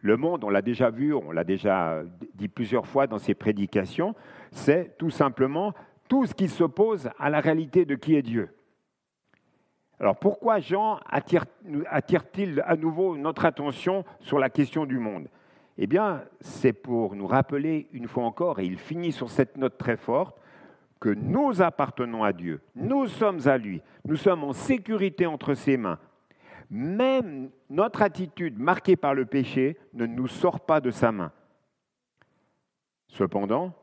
Le 0.01 0.17
monde, 0.17 0.43
on 0.43 0.49
l'a 0.49 0.61
déjà 0.61 0.89
vu, 0.89 1.13
on 1.13 1.31
l'a 1.31 1.43
déjà 1.43 2.03
dit 2.35 2.47
plusieurs 2.47 2.85
fois 2.85 3.07
dans 3.07 3.17
ses 3.17 3.33
prédications, 3.33 4.15
c'est 4.51 4.95
tout 4.97 5.09
simplement 5.09 5.73
tout 6.07 6.25
ce 6.25 6.33
qui 6.33 6.47
s'oppose 6.47 7.09
à 7.19 7.29
la 7.29 7.39
réalité 7.39 7.83
de 7.85 7.95
qui 7.95 8.15
est 8.15 8.21
Dieu. 8.21 8.49
Alors 9.99 10.17
pourquoi 10.17 10.59
Jean 10.59 10.99
attire-t-il 11.09 12.63
à 12.65 12.75
nouveau 12.75 13.17
notre 13.17 13.45
attention 13.45 14.05
sur 14.19 14.37
la 14.37 14.49
question 14.49 14.85
du 14.85 14.99
monde? 14.99 15.27
Eh 15.79 15.87
bien, 15.87 16.23
c'est 16.41 16.73
pour 16.73 17.15
nous 17.15 17.27
rappeler 17.27 17.87
une 17.91 18.07
fois 18.07 18.23
encore, 18.23 18.59
et 18.59 18.65
il 18.65 18.77
finit 18.77 19.11
sur 19.11 19.29
cette 19.29 19.57
note 19.57 19.77
très 19.77 19.97
forte, 19.97 20.39
que 20.99 21.09
nous 21.09 21.61
appartenons 21.61 22.23
à 22.23 22.33
Dieu, 22.33 22.61
nous 22.75 23.07
sommes 23.07 23.47
à 23.47 23.57
lui, 23.57 23.81
nous 24.05 24.15
sommes 24.15 24.43
en 24.43 24.53
sécurité 24.53 25.25
entre 25.25 25.53
ses 25.53 25.77
mains. 25.77 25.99
Même 26.69 27.49
notre 27.69 28.01
attitude 28.01 28.59
marquée 28.59 28.95
par 28.95 29.13
le 29.13 29.25
péché 29.25 29.77
ne 29.93 30.05
nous 30.05 30.27
sort 30.27 30.59
pas 30.59 30.81
de 30.81 30.91
sa 30.91 31.11
main. 31.11 31.31
Cependant, 33.07 33.73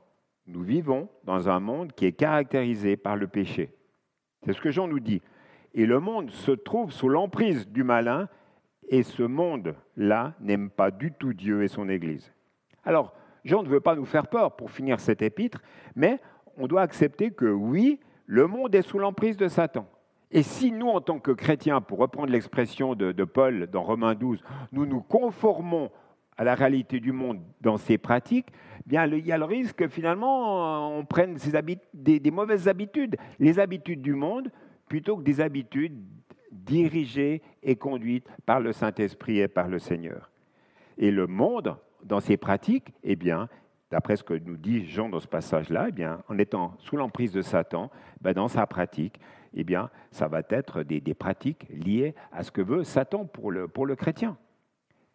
nous 0.47 0.63
vivons 0.63 1.09
dans 1.25 1.49
un 1.49 1.61
monde 1.61 1.93
qui 1.93 2.05
est 2.05 2.13
caractérisé 2.13 2.97
par 2.97 3.17
le 3.17 3.27
péché. 3.27 3.73
C'est 4.45 4.53
ce 4.53 4.61
que 4.61 4.71
Jean 4.71 4.87
nous 4.87 5.01
dit. 5.01 5.23
Et 5.73 5.87
le 5.87 5.99
monde 5.99 6.31
se 6.31 6.53
trouve 6.53 6.93
sous 6.93 7.09
l'emprise 7.09 7.69
du 7.69 7.83
malin, 7.83 8.29
et 8.89 9.03
ce 9.03 9.23
monde-là 9.23 10.35
n'aime 10.41 10.69
pas 10.69 10.91
du 10.91 11.13
tout 11.13 11.33
Dieu 11.33 11.63
et 11.63 11.69
son 11.69 11.89
Église. 11.89 12.33
Alors, 12.85 13.15
Jean 13.45 13.63
ne 13.63 13.69
veut 13.69 13.81
pas 13.81 13.97
nous 13.97 14.05
faire 14.05 14.27
peur 14.27 14.57
pour 14.57 14.71
finir 14.71 15.01
cet 15.01 15.23
épître, 15.23 15.61
mais 15.97 16.21
on 16.57 16.67
doit 16.67 16.83
accepter 16.83 17.31
que 17.31 17.47
oui, 17.47 18.01
le 18.27 18.47
monde 18.47 18.75
est 18.75 18.83
sous 18.83 18.99
l'emprise 18.99 19.37
de 19.37 19.49
Satan. 19.49 19.87
Et 20.31 20.43
si 20.43 20.73
nous, 20.73 20.89
en 20.89 21.01
tant 21.01 21.21
que 21.21 21.31
chrétiens, 21.31 21.81
pour 21.81 21.99
reprendre 21.99 22.33
l'expression 22.33 22.95
de, 22.95 23.25
Paul 23.25 23.69
dans 23.69 23.83
Romains 23.83 24.15
12, 24.15 24.43
nous 24.73 24.87
nous 24.87 25.01
conformons 25.01 25.91
à 26.37 26.43
la 26.43 26.57
réalité 26.57 26.99
du 26.99 27.13
monde 27.13 27.41
dans 27.61 27.77
ses 27.77 27.99
pratiques, 27.99 28.49
eh 28.81 28.83
bien, 28.89 29.07
il 29.07 29.25
y 29.25 29.31
a 29.31 29.39
le 29.39 29.45
risque 29.45 29.77
que 29.77 29.89
finalement 29.89 30.99
on 30.99 31.05
prenne 31.05 31.37
des 31.93 32.31
mauvaises 32.33 32.67
habitudes. 32.67 33.17
Les 33.39 33.61
habitudes 33.61 34.03
du 34.03 34.15
monde 34.15 34.51
plutôt 34.89 35.17
que 35.17 35.23
des 35.23 35.41
habitudes 35.41 35.97
dirigées 36.51 37.43
et 37.63 37.77
conduites 37.77 38.27
par 38.47 38.59
le 38.59 38.73
Saint-Esprit 38.73 39.39
et 39.39 39.49
par 39.49 39.69
le 39.69 39.79
Seigneur. 39.79 40.31
Et 40.99 41.11
le 41.11 41.27
monde, 41.27 41.77
dans 42.03 42.21
ses 42.21 42.37
pratiques, 42.37 42.93
eh 43.03 43.17
bien, 43.17 43.49
d'après 43.91 44.17
ce 44.17 44.25
que 44.25 44.35
nous 44.35 44.57
dit 44.57 44.87
Jean 44.87 45.09
dans 45.09 45.21
ce 45.21 45.29
passage-là, 45.29 45.87
eh 45.89 45.93
bien, 45.93 46.23
en 46.29 46.39
étant 46.39 46.75
sous 46.79 46.97
l'emprise 46.97 47.33
de 47.33 47.43
Satan, 47.43 47.91
ben, 48.21 48.33
dans 48.33 48.49
sa 48.49 48.67
pratique, 48.67 49.21
eh 49.55 49.65
bien, 49.65 49.91
ça 50.11 50.29
va 50.29 50.43
être 50.51 50.83
des, 50.83 51.01
des, 51.01 51.15
pratiques 51.15 51.67
liées 51.71 52.15
à 52.33 52.43
ce 52.43 52.51
que 52.51 52.61
veut 52.63 52.83
Satan 52.83 53.25
pour 53.25 53.51
le, 53.51 53.69
pour 53.69 53.87
le 53.87 53.95
chrétien. 53.95 54.37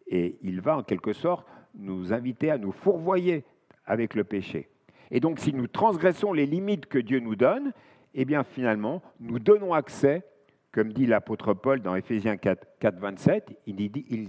Et 0.06 0.38
il 0.42 0.60
va 0.60 0.76
en 0.76 0.82
quelque 0.82 1.12
sorte 1.12 1.46
nous 1.74 2.12
inviter 2.12 2.50
à 2.50 2.58
nous 2.58 2.72
fourvoyer 2.72 3.44
avec 3.84 4.14
le 4.14 4.24
péché. 4.24 4.68
Et 5.10 5.20
donc, 5.20 5.38
si 5.38 5.52
nous 5.52 5.66
transgressons 5.66 6.32
les 6.32 6.46
limites 6.46 6.86
que 6.86 6.98
Dieu 6.98 7.20
nous 7.20 7.36
donne, 7.36 7.72
eh 8.14 8.24
bien 8.24 8.42
finalement, 8.42 9.02
nous 9.20 9.38
donnons 9.38 9.74
accès, 9.74 10.24
comme 10.72 10.92
dit 10.92 11.06
l'apôtre 11.06 11.54
Paul 11.54 11.80
dans 11.80 11.96
Éphésiens 11.96 12.36
4, 12.36 12.66
27, 12.98 13.58
il 13.66 13.76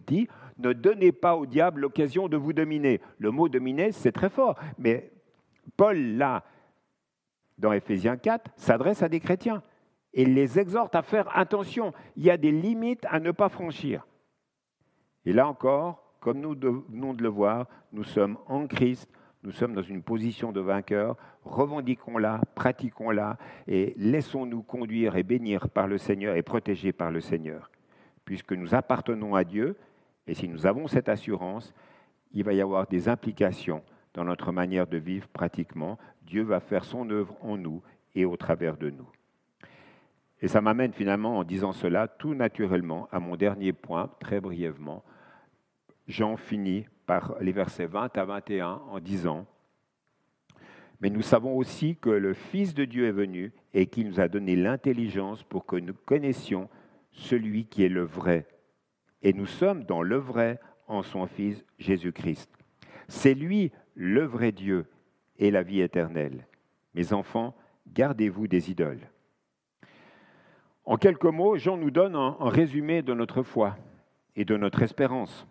dit, 0.02 0.28
ne 0.58 0.74
donnez 0.74 1.12
pas 1.12 1.36
au 1.36 1.46
diable 1.46 1.82
l'occasion 1.82 2.28
de 2.28 2.38
vous 2.38 2.54
dominer. 2.54 3.00
Le 3.20 3.32
mot 3.32 3.48
dominer, 3.48 3.92
c'est 3.92 4.12
très 4.12 4.30
fort, 4.30 4.58
mais 4.78 5.12
Paul, 5.78 5.98
là, 6.18 6.44
dans 7.58 7.74
Éphésiens 7.74 8.18
4, 8.18 8.52
s'adresse 8.56 9.04
à 9.04 9.10
des 9.10 9.20
chrétiens 9.20 9.62
et 10.14 10.26
les 10.26 10.60
exhorte 10.60 10.96
à 10.96 11.04
faire 11.04 11.30
attention. 11.38 11.94
Il 12.16 12.24
y 12.24 12.32
a 12.32 12.38
des 12.38 12.52
limites 12.52 13.06
à 13.10 13.20
ne 13.20 13.32
pas 13.32 13.50
franchir. 13.50 14.06
Et 15.26 15.34
là 15.34 15.48
encore, 15.48 16.16
comme 16.20 16.40
nous 16.40 16.56
venons 16.56 17.14
de 17.14 17.22
le 17.22 17.30
voir, 17.30 17.68
nous 17.92 18.04
sommes 18.04 18.38
en 18.48 18.68
Christ, 18.68 19.10
nous 19.44 19.52
sommes 19.52 19.74
dans 19.74 19.82
une 19.82 20.04
position 20.04 20.52
de 20.52 20.60
vainqueur, 20.60 21.18
revendiquons-la, 21.44 22.42
pratiquons-la 22.54 23.38
et 23.68 23.94
laissons-nous 23.98 24.62
conduire 24.62 25.16
et 25.16 25.24
bénir 25.24 25.70
par 25.70 25.88
le 25.88 25.98
Seigneur 25.98 26.36
et 26.36 26.44
protéger 26.44 26.94
par 26.94 27.10
le 27.10 27.22
Seigneur. 27.22 27.72
Puisque 28.24 28.54
nous 28.54 28.76
appartenons 28.76 29.34
à 29.34 29.44
Dieu, 29.44 29.78
et 30.28 30.36
si 30.36 30.48
nous 30.48 30.68
avons 30.68 30.88
cette 30.88 31.10
assurance, 31.10 31.74
il 32.34 32.44
va 32.44 32.54
y 32.54 32.62
avoir 32.62 32.88
des 32.88 33.10
implications 33.10 33.84
dans 34.14 34.24
notre 34.24 34.52
manière 34.52 34.88
de 34.88 34.98
vivre 34.98 35.28
pratiquement. 35.28 35.98
Dieu 36.24 36.44
va 36.44 36.60
faire 36.60 36.84
son 36.84 37.10
œuvre 37.10 37.36
en 37.42 37.58
nous 37.58 37.82
et 38.14 38.26
au 38.26 38.38
travers 38.38 38.78
de 38.78 38.90
nous. 38.90 39.10
Et 40.42 40.48
ça 40.48 40.62
m'amène 40.62 40.94
finalement, 40.94 41.38
en 41.38 41.44
disant 41.44 41.72
cela, 41.72 42.08
tout 42.08 42.34
naturellement 42.34 43.08
à 43.12 43.20
mon 43.20 43.36
dernier 43.36 43.74
point, 43.74 44.10
très 44.20 44.40
brièvement. 44.40 45.04
J'en 46.08 46.36
finis 46.38 46.86
par 47.06 47.36
les 47.42 47.52
versets 47.52 47.86
20 47.86 48.18
à 48.18 48.26
21 48.26 48.82
en 48.90 49.00
disant 49.00 49.46
Mais 51.00 51.10
nous 51.10 51.22
savons 51.22 51.58
aussi 51.58 51.96
que 51.96 52.10
le 52.10 52.34
Fils 52.34 52.74
de 52.74 52.86
Dieu 52.86 53.08
est 53.08 53.12
venu 53.12 53.52
et 53.74 53.88
qu'il 53.88 54.08
nous 54.08 54.20
a 54.20 54.28
donné 54.28 54.56
l'intelligence 54.56 55.44
pour 55.44 55.66
que 55.66 55.76
nous 55.76 55.94
connaissions 55.94 56.70
celui 57.12 57.66
qui 57.66 57.84
est 57.84 57.90
le 57.90 58.04
vrai. 58.04 58.48
Et 59.22 59.34
nous 59.34 59.46
sommes 59.46 59.84
dans 59.84 60.02
le 60.02 60.18
vrai 60.18 60.60
en 60.88 61.04
son 61.04 61.28
Fils 61.28 61.64
Jésus-Christ. 61.78 62.50
C'est 63.08 63.34
lui 63.34 63.72
le 63.96 64.24
vrai 64.24 64.52
Dieu 64.52 64.86
et 65.38 65.52
la 65.52 65.64
vie 65.64 65.82
éternelle. 65.82 66.48
Mes 66.94 67.14
enfants, 67.14 67.56
gardez-vous 67.94 68.48
des 68.48 68.72
idoles. 68.72 69.10
En 70.86 70.98
quelques 70.98 71.26
mots, 71.26 71.58
Jean 71.58 71.78
nous 71.78 71.92
donne 71.92 72.16
un, 72.16 72.36
résumé 72.40 73.02
de 73.02 73.14
notre 73.14 73.44
foi 73.44 73.78
et 74.36 74.46
de 74.46 74.58
notre 74.58 74.82
espérance. 74.82 75.48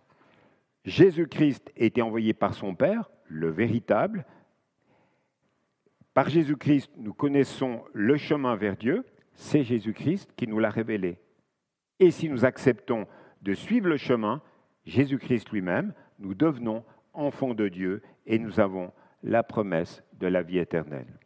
Jésus-Christ 0.85 1.71
était 1.77 2.03
envoyé 2.03 2.33
par 2.33 2.55
son 2.55 2.75
Père, 2.75 3.11
le 3.27 3.51
véritable. 3.51 4.25
Par 6.15 6.29
Jésus-Christ, 6.29 6.91
nous 6.97 7.13
connaissons 7.13 7.83
le 7.93 8.17
chemin 8.17 8.57
vers 8.57 8.77
Dieu. 8.77 9.05
C'est 9.35 9.63
Jésus-Christ 9.63 10.33
qui 10.37 10.47
nous 10.47 10.59
l'a 10.59 10.71
révélé. 10.71 11.19
Et 11.99 12.11
si 12.11 12.29
nous 12.29 12.45
acceptons 12.45 13.07
de 13.43 13.55
suivre 13.55 13.89
le 13.89 13.97
chemin, 13.97 14.43
Jésus-Christ 14.85 15.51
lui-même, 15.51 15.93
nous 16.19 16.35
devenons 16.35 16.85
enfants 17.13 17.55
de 17.55 17.69
Dieu 17.69 18.03
et 18.27 18.39
nous 18.39 18.61
avons 18.61 18.93
la 19.23 19.43
promesse 19.43 20.03
de 20.15 20.27
la 20.27 20.43
vie 20.43 20.59
éternelle. 20.59 21.19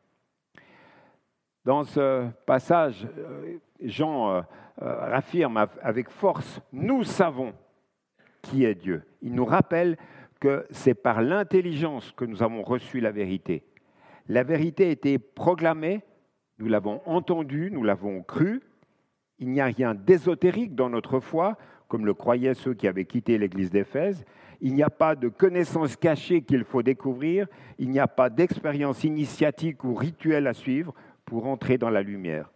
Dans 1.64 1.84
ce 1.84 2.28
passage, 2.44 3.06
euh, 3.16 3.58
Jean 3.80 4.30
euh, 4.30 4.42
euh, 4.82 5.14
affirme 5.14 5.66
avec 5.80 6.10
force, 6.10 6.60
nous 6.72 7.04
savons 7.04 7.54
qui 8.44 8.64
est 8.64 8.74
Dieu. 8.74 9.02
Il 9.22 9.34
nous 9.34 9.44
rappelle 9.44 9.96
que 10.38 10.66
c'est 10.70 10.94
par 10.94 11.22
l'intelligence 11.22 12.12
que 12.12 12.24
nous 12.24 12.42
avons 12.42 12.62
reçu 12.62 13.00
la 13.00 13.10
vérité. 13.10 13.64
La 14.28 14.42
vérité 14.42 14.86
a 14.86 14.90
été 14.90 15.18
proclamée, 15.18 16.02
nous 16.58 16.66
l'avons 16.66 17.00
entendue, 17.06 17.70
nous 17.72 17.82
l'avons 17.82 18.22
crue. 18.22 18.62
Il 19.38 19.50
n'y 19.50 19.60
a 19.60 19.66
rien 19.66 19.94
d'ésotérique 19.94 20.74
dans 20.74 20.88
notre 20.88 21.18
foi, 21.18 21.56
comme 21.88 22.06
le 22.06 22.14
croyaient 22.14 22.54
ceux 22.54 22.74
qui 22.74 22.86
avaient 22.86 23.04
quitté 23.04 23.38
l'église 23.38 23.70
d'Éphèse. 23.70 24.24
Il 24.60 24.74
n'y 24.74 24.82
a 24.82 24.90
pas 24.90 25.16
de 25.16 25.28
connaissances 25.28 25.96
cachées 25.96 26.42
qu'il 26.42 26.64
faut 26.64 26.82
découvrir. 26.82 27.46
Il 27.78 27.90
n'y 27.90 27.98
a 27.98 28.08
pas 28.08 28.30
d'expérience 28.30 29.04
initiatique 29.04 29.82
ou 29.84 29.94
rituelle 29.94 30.46
à 30.46 30.52
suivre 30.54 30.94
pour 31.24 31.46
entrer 31.46 31.78
dans 31.78 31.90
la 31.90 32.02
lumière. 32.02 32.50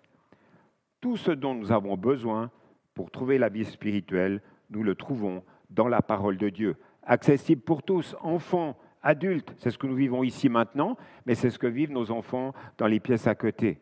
Tout 1.01 1.16
ce 1.16 1.31
dont 1.31 1.55
nous 1.55 1.72
avons 1.72 1.96
besoin 1.96 2.51
pour 2.94 3.11
trouver 3.11 3.38
la 3.38 3.48
vie 3.48 3.64
spirituelle, 3.64 4.42
nous 4.70 4.83
le 4.83 4.94
trouvons 4.94 5.42
dans 5.70 5.88
la 5.88 6.02
parole 6.02 6.37
de 6.37 6.48
Dieu, 6.48 6.76
accessible 7.02 7.62
pour 7.62 7.83
tous, 7.83 8.16
enfants, 8.20 8.76
adultes. 9.02 9.54
C'est 9.59 9.70
ce 9.70 9.78
que 9.78 9.87
nous 9.87 9.94
vivons 9.94 10.22
ici 10.22 10.48
maintenant, 10.48 10.96
mais 11.26 11.35
c'est 11.35 11.50
ce 11.50 11.59
que 11.59 11.66
vivent 11.66 11.92
nos 11.92 12.11
enfants 12.11 12.52
dans 12.78 12.87
les 12.87 13.00
pièces 13.00 13.26
à 13.26 13.35
côté. 13.35 13.78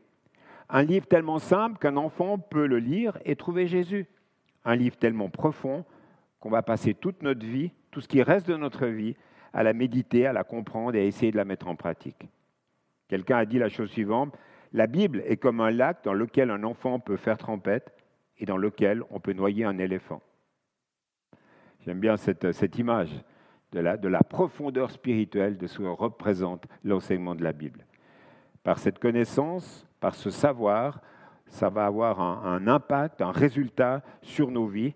Un 0.69 0.83
livre 0.83 1.07
tellement 1.07 1.39
simple 1.39 1.79
qu'un 1.79 1.97
enfant 1.97 2.39
peut 2.39 2.67
le 2.67 2.79
lire 2.79 3.19
et 3.25 3.37
trouver 3.37 3.67
Jésus. 3.67 4.07
Un 4.65 4.75
livre 4.75 4.97
tellement 4.97 5.29
profond 5.29 5.85
qu'on 6.41 6.51
va 6.51 6.63
passer 6.63 6.95
toute 6.95 7.23
notre 7.23 7.47
vie, 7.47 7.73
tout 7.91 8.01
ce 8.01 8.09
qui 8.09 8.23
reste 8.23 8.49
de 8.49 8.57
notre 8.57 8.87
vie, 8.87 9.17
à 9.53 9.63
la 9.63 9.73
méditer, 9.73 10.27
à 10.27 10.33
la 10.33 10.45
comprendre 10.45 10.97
et 10.97 11.01
à 11.01 11.05
essayer 11.05 11.33
de 11.33 11.37
la 11.37 11.45
mettre 11.45 11.69
en 11.69 11.77
pratique. 11.77 12.29
Quelqu'un 13.09 13.39
a 13.39 13.45
dit 13.45 13.59
la 13.59 13.69
chose 13.69 13.91
suivante, 13.91 14.37
la 14.73 14.87
Bible 14.87 15.23
est 15.27 15.37
comme 15.37 15.61
un 15.61 15.71
lac 15.71 16.03
dans 16.05 16.13
lequel 16.13 16.51
un 16.51 16.65
enfant 16.65 16.99
peut 16.99 17.17
faire 17.17 17.39
trempette 17.39 17.95
et 18.39 18.45
dans 18.45 18.57
lequel 18.57 19.03
on 19.11 19.21
peut 19.21 19.33
noyer 19.33 19.65
un 19.65 19.79
éléphant. 19.79 20.21
J'aime 21.87 22.01
bien 22.01 22.17
cette, 22.17 22.51
cette 22.53 22.79
image 22.79 23.11
de 23.71 23.81
la, 23.81 23.97
de 23.97 24.09
la, 24.09 24.21
profondeur 24.21 24.91
spirituelle 24.91 25.57
de 25.57 25.67
ce 25.67 25.79
que 25.79 25.85
représente 25.85 26.67
l'enseignement 26.83 27.37
de 27.37 27.45
la 27.45 27.53
Bible. 27.53 27.87
Par 28.65 28.79
cette 28.79 28.99
connaissance, 28.99 29.87
par 30.01 30.17
ce 30.17 30.31
savoir, 30.31 31.01
ça 31.47 31.69
va 31.69 31.87
avoir 31.87 32.21
un, 32.21 32.43
un 32.45 32.67
impact, 32.67 33.23
un 33.23 33.31
résultat 33.31 34.03
sur 34.21 34.51
nos 34.51 34.67
vies. 34.67 34.95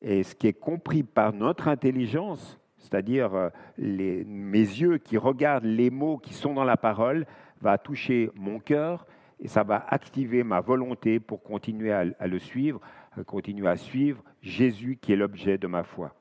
Et 0.00 0.22
ce 0.22 0.34
qui 0.34 0.46
est 0.46 0.58
compris 0.58 1.02
par 1.02 1.34
notre 1.34 1.68
intelligence, 1.68 2.58
c'est-à-dire 2.78 3.34
euh, 3.34 3.50
mes 3.76 4.58
yeux 4.58 4.96
qui 4.96 5.18
regardent 5.18 5.64
les 5.64 5.90
mots 5.90 6.16
qui 6.16 6.32
sont 6.32 6.54
dans 6.54 6.64
la 6.64 6.78
parole, 6.78 7.26
va 7.60 7.76
toucher 7.76 8.30
mon 8.34 8.58
cœur 8.58 9.06
et 9.38 9.48
ça 9.48 9.62
va 9.62 9.84
activer 9.88 10.42
ma 10.42 10.60
volonté 10.60 11.20
pour 11.20 11.42
continuer 11.42 11.92
à, 11.92 12.26
le 12.26 12.38
suivre, 12.38 12.80
à 13.12 13.24
continuer 13.24 13.68
à 13.68 13.76
suivre 13.76 14.22
Jésus 14.40 14.98
qui 15.00 15.12
est 15.12 15.16
l'objet 15.16 15.58
de 15.58 15.66
ma 15.66 15.82
foi. 15.82 16.14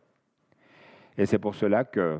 Et 1.17 1.26
c'est 1.26 1.39
pour 1.39 1.56
cela 1.56 1.84
que, 1.84 2.19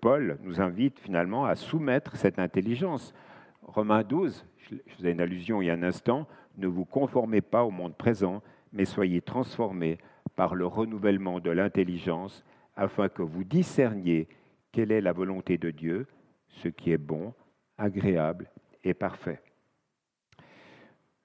Paul 0.00 0.38
nous 0.42 0.62
invite 0.62 0.98
finalement 0.98 1.44
à 1.44 1.56
soumettre 1.56 2.16
cette 2.16 2.38
intelligence. 2.38 3.12
Romains 3.60 4.02
12, 4.02 4.46
je 4.56 4.76
faisais 4.96 5.12
une 5.12 5.20
allusion 5.20 5.60
il 5.60 5.66
y 5.66 5.70
a 5.70 5.74
un 5.74 5.82
instant, 5.82 6.26
ne 6.56 6.66
vous 6.66 6.86
conformez 6.86 7.42
pas 7.42 7.64
au 7.64 7.70
monde 7.70 7.94
présent, 7.94 8.42
mais 8.72 8.86
soyez 8.86 9.20
transformés 9.20 9.98
par 10.36 10.54
le 10.54 10.64
renouvellement 10.64 11.38
de 11.38 11.50
l'intelligence, 11.50 12.46
afin 12.76 13.10
que 13.10 13.20
vous 13.20 13.44
discerniez 13.44 14.26
quelle 14.72 14.90
est 14.90 15.02
la 15.02 15.12
volonté 15.12 15.58
de 15.58 15.70
Dieu, 15.70 16.06
ce 16.48 16.68
qui 16.68 16.90
est 16.90 16.96
bon, 16.96 17.34
agréable 17.76 18.50
et 18.82 18.94
parfait. 18.94 19.42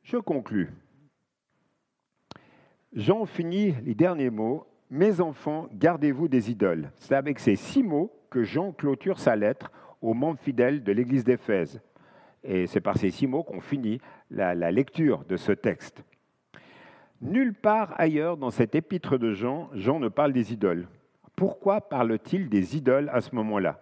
Je 0.04 0.18
conclus. 0.18 0.70
Jean 2.94 3.26
finit 3.26 3.74
les 3.84 3.96
derniers 3.96 4.32
mots. 4.32 4.66
Mes 4.90 5.22
enfants, 5.22 5.68
gardez-vous 5.74 6.28
des 6.28 6.50
idoles. 6.50 6.92
C'est 6.96 7.14
avec 7.14 7.40
ces 7.40 7.56
six 7.56 7.84
mots 7.84 8.12
que 8.32 8.44
Jean 8.44 8.72
clôture 8.72 9.20
sa 9.20 9.36
lettre 9.36 9.72
aux 10.02 10.16
membres 10.16 10.40
fidèles 10.40 10.84
de 10.84 10.92
l'Église 10.92 11.24
d'Éphèse. 11.24 11.80
Et 12.44 12.66
c'est 12.66 12.82
par 12.82 12.98
ces 12.98 13.12
six 13.12 13.28
mots 13.28 13.44
qu'on 13.44 13.62
finit 13.62 14.00
la, 14.32 14.56
la, 14.56 14.72
lecture 14.72 15.26
de 15.26 15.38
ce 15.38 15.52
texte. 15.52 16.04
Nulle 17.22 17.54
part 17.54 17.94
ailleurs 18.00 18.38
dans 18.38 18.50
cette 18.50 18.74
épître 18.74 19.20
de 19.20 19.34
Jean, 19.34 19.70
Jean 19.74 20.00
ne 20.00 20.08
parle 20.08 20.34
des 20.34 20.54
idoles. 20.54 20.88
Pourquoi 21.36 21.82
parle-t-il 21.82 22.50
des 22.50 22.76
idoles 22.76 23.10
à 23.14 23.22
ce 23.22 23.36
moment-là? 23.36 23.80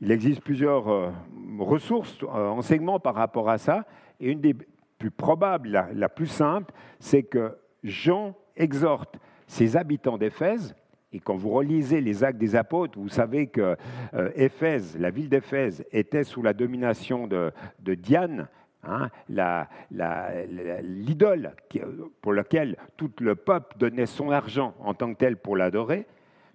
Il 0.00 0.10
existe 0.10 0.42
plusieurs 0.42 0.88
euh, 0.88 1.10
ressources, 1.58 2.18
euh, 2.24 2.26
enseignements 2.26 3.00
par 3.00 3.14
rapport 3.14 3.48
à 3.48 3.56
ça, 3.56 3.86
et 4.20 4.30
une 4.30 4.40
des 4.40 4.54
plus 4.98 5.10
probable, 5.10 5.86
la, 5.92 6.08
plus 6.08 6.26
simple, 6.26 6.72
c'est 6.98 7.22
que 7.22 7.56
Jean 7.82 8.34
exhorte 8.56 9.18
ses 9.46 9.76
habitants 9.76 10.18
d'Éphèse, 10.18 10.74
et 11.14 11.20
quand 11.20 11.36
vous 11.36 11.50
relisez 11.50 12.00
les 12.00 12.24
actes 12.24 12.38
des 12.38 12.56
apôtres, 12.56 12.98
vous 12.98 13.08
savez 13.08 13.46
que 13.46 13.76
euh, 14.14 14.30
Éphèse, 14.34 14.96
la 14.98 15.10
ville 15.10 15.28
d'Éphèse, 15.28 15.84
était 15.92 16.24
sous 16.24 16.42
la 16.42 16.52
domination 16.52 17.28
de, 17.28 17.52
Diane, 17.78 18.48
hein, 18.82 19.08
l'idole 20.82 21.52
pour 22.20 22.32
laquelle 22.32 22.76
tout 22.96 23.12
le 23.20 23.36
peuple 23.36 23.76
donnait 23.78 24.06
son 24.06 24.32
argent 24.32 24.74
en 24.80 24.92
tant 24.92 25.14
que 25.14 25.18
tel 25.18 25.36
pour 25.36 25.56
l'adorer. 25.56 26.06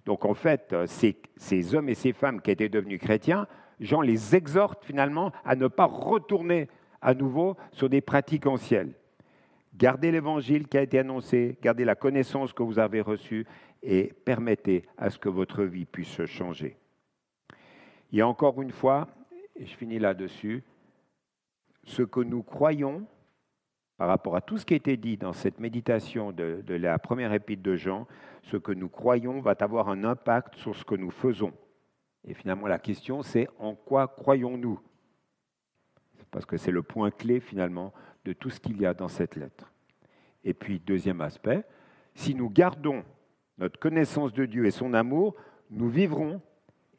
Donc 0.04 0.26
en 0.26 0.34
fait, 0.34 0.76
ces, 0.86 1.16
ces, 1.36 1.74
hommes 1.74 1.88
et 1.88 1.94
ces 1.94 2.12
femmes 2.12 2.42
qui 2.42 2.50
étaient 2.50 2.68
devenus 2.68 3.00
chrétiens, 3.00 3.46
Jean 3.80 4.02
les 4.02 4.36
exhorte 4.36 4.84
finalement 4.84 5.32
à 5.46 5.56
ne 5.56 5.68
pas 5.68 5.86
retourner 5.86 6.68
à 7.00 7.14
nouveau 7.14 7.56
sur 7.72 7.88
des 7.88 8.02
pratiques 8.02 8.46
anciennes. 8.46 8.92
Gardez 9.80 10.12
l'évangile 10.12 10.68
qui 10.68 10.76
a 10.76 10.82
été 10.82 10.98
annoncé, 10.98 11.56
gardez 11.62 11.86
la 11.86 11.94
connaissance 11.94 12.52
que 12.52 12.62
vous 12.62 12.78
avez 12.78 13.00
reçue 13.00 13.46
et 13.82 14.12
permettez 14.26 14.84
à 14.98 15.08
ce 15.08 15.18
que 15.18 15.30
votre 15.30 15.64
vie 15.64 15.86
puisse 15.86 16.22
changer. 16.26 16.76
A 18.14 18.26
encore 18.26 18.60
une 18.60 18.72
fois, 18.72 19.08
et 19.56 19.64
je 19.64 19.74
finis 19.74 19.98
là-dessus, 19.98 20.62
ce 21.84 22.02
que 22.02 22.20
nous 22.20 22.42
croyons 22.42 23.06
par 23.96 24.08
rapport 24.08 24.36
à 24.36 24.42
tout 24.42 24.58
ce 24.58 24.66
qui 24.66 24.74
a 24.74 24.76
été 24.76 24.98
dit 24.98 25.16
dans 25.16 25.32
cette 25.32 25.58
méditation 25.60 26.30
de, 26.30 26.62
de 26.66 26.74
la 26.74 26.98
première 26.98 27.32
épître 27.32 27.62
de 27.62 27.74
Jean, 27.74 28.06
ce 28.42 28.58
que 28.58 28.72
nous 28.72 28.90
croyons 28.90 29.40
va 29.40 29.54
avoir 29.60 29.88
un 29.88 30.04
impact 30.04 30.56
sur 30.56 30.76
ce 30.76 30.84
que 30.84 30.94
nous 30.94 31.10
faisons. 31.10 31.54
Et 32.28 32.34
finalement, 32.34 32.66
la 32.66 32.78
question, 32.78 33.22
c'est 33.22 33.48
en 33.58 33.74
quoi 33.74 34.08
croyons-nous? 34.08 34.78
Parce 36.30 36.46
que 36.46 36.56
c'est 36.56 36.70
le 36.70 36.82
point 36.82 37.10
clé 37.10 37.40
finalement 37.40 37.92
de 38.24 38.32
tout 38.32 38.50
ce 38.50 38.60
qu'il 38.60 38.80
y 38.80 38.86
a 38.86 38.94
dans 38.94 39.08
cette 39.08 39.36
lettre. 39.36 39.72
Et 40.44 40.54
puis, 40.54 40.78
deuxième 40.78 41.20
aspect, 41.20 41.64
si 42.14 42.34
nous 42.34 42.48
gardons 42.48 43.04
notre 43.58 43.78
connaissance 43.78 44.32
de 44.32 44.46
Dieu 44.46 44.66
et 44.66 44.70
son 44.70 44.94
amour, 44.94 45.34
nous 45.70 45.88
vivrons 45.88 46.40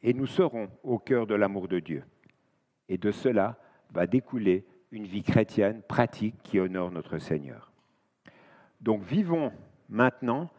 et 0.02 0.14
nous 0.14 0.26
serons 0.26 0.68
au 0.82 0.98
cœur 0.98 1.26
de 1.26 1.34
l'amour 1.34 1.68
de 1.68 1.80
Dieu. 1.80 2.04
Et 2.88 2.98
de 2.98 3.10
cela 3.10 3.58
va 3.90 4.06
découler 4.06 4.64
une 4.90 5.06
vie 5.06 5.22
chrétienne 5.22 5.82
pratique 5.82 6.36
qui 6.42 6.60
honore 6.60 6.90
notre 6.90 7.18
Seigneur. 7.18 7.72
Donc 8.80 9.02
vivons 9.02 9.52
maintenant 9.88 10.50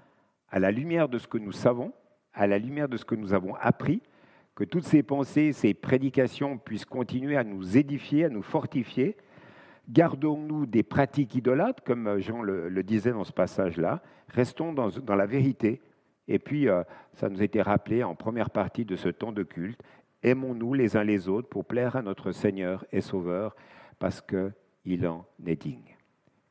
à 0.50 0.60
la 0.60 0.72
lumière 0.72 1.10
de 1.10 1.18
ce 1.18 1.28
que 1.28 1.38
nous 1.38 1.52
savons, 1.52 1.94
à 2.34 2.48
la 2.48 2.58
lumière 2.58 2.90
de 2.90 2.98
ce 2.98 3.06
que 3.06 3.16
nous 3.16 3.34
avons 3.34 3.56
appris, 3.56 4.02
que 4.56 4.64
toutes 4.64 4.86
ces 4.86 5.04
pensées, 5.04 5.52
ces 5.52 5.74
prédications 5.74 6.58
puissent 6.58 6.86
continuer 6.86 7.38
à 7.38 7.44
nous 7.44 7.78
édifier, 7.78 8.26
à 8.26 8.30
nous 8.30 8.44
fortifier. 8.44 9.18
Gardons-nous 9.90 10.66
des 10.66 10.84
pratiques 10.84 11.36
idolâtres, 11.36 11.84
comme 11.84 12.20
Jean 12.20 12.42
le, 12.42 12.84
disait 12.84 13.12
dans 13.12 13.24
ce 13.24 13.34
passage-là. 13.34 14.02
Restons 14.30 14.74
dans, 14.74 15.16
la 15.16 15.26
vérité. 15.26 15.82
Et 16.28 16.40
puis, 16.40 16.70
euh, 16.70 16.84
ça 17.14 17.30
nous 17.30 17.42
a 17.42 17.44
été 17.44 17.62
rappelé 17.62 18.04
en 18.04 18.16
première 18.16 18.50
partie 18.50 18.86
de 18.86 18.96
ce 18.96 19.10
temps 19.10 19.34
de 19.34 19.44
culte. 19.44 19.82
Aimons-nous 20.22 20.74
les 20.74 20.96
uns 20.96 21.04
les 21.04 21.28
autres 21.28 21.50
pour 21.50 21.66
plaire 21.66 21.98
à 21.98 22.02
notre 22.02 22.32
Seigneur 22.32 22.86
et 22.94 23.02
Sauveur, 23.02 23.56
parce 24.00 24.22
qu'il 24.22 25.08
en 25.08 25.26
est 25.46 25.62
digne. 25.62 25.98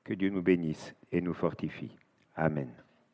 Que 0.05 0.13
Dieu 0.13 0.29
nous 0.29 0.43
bénisse 0.43 0.95
et 1.11 1.23
nous 1.23 1.33
fortifie. 1.33 1.97
Amen. 2.35 2.69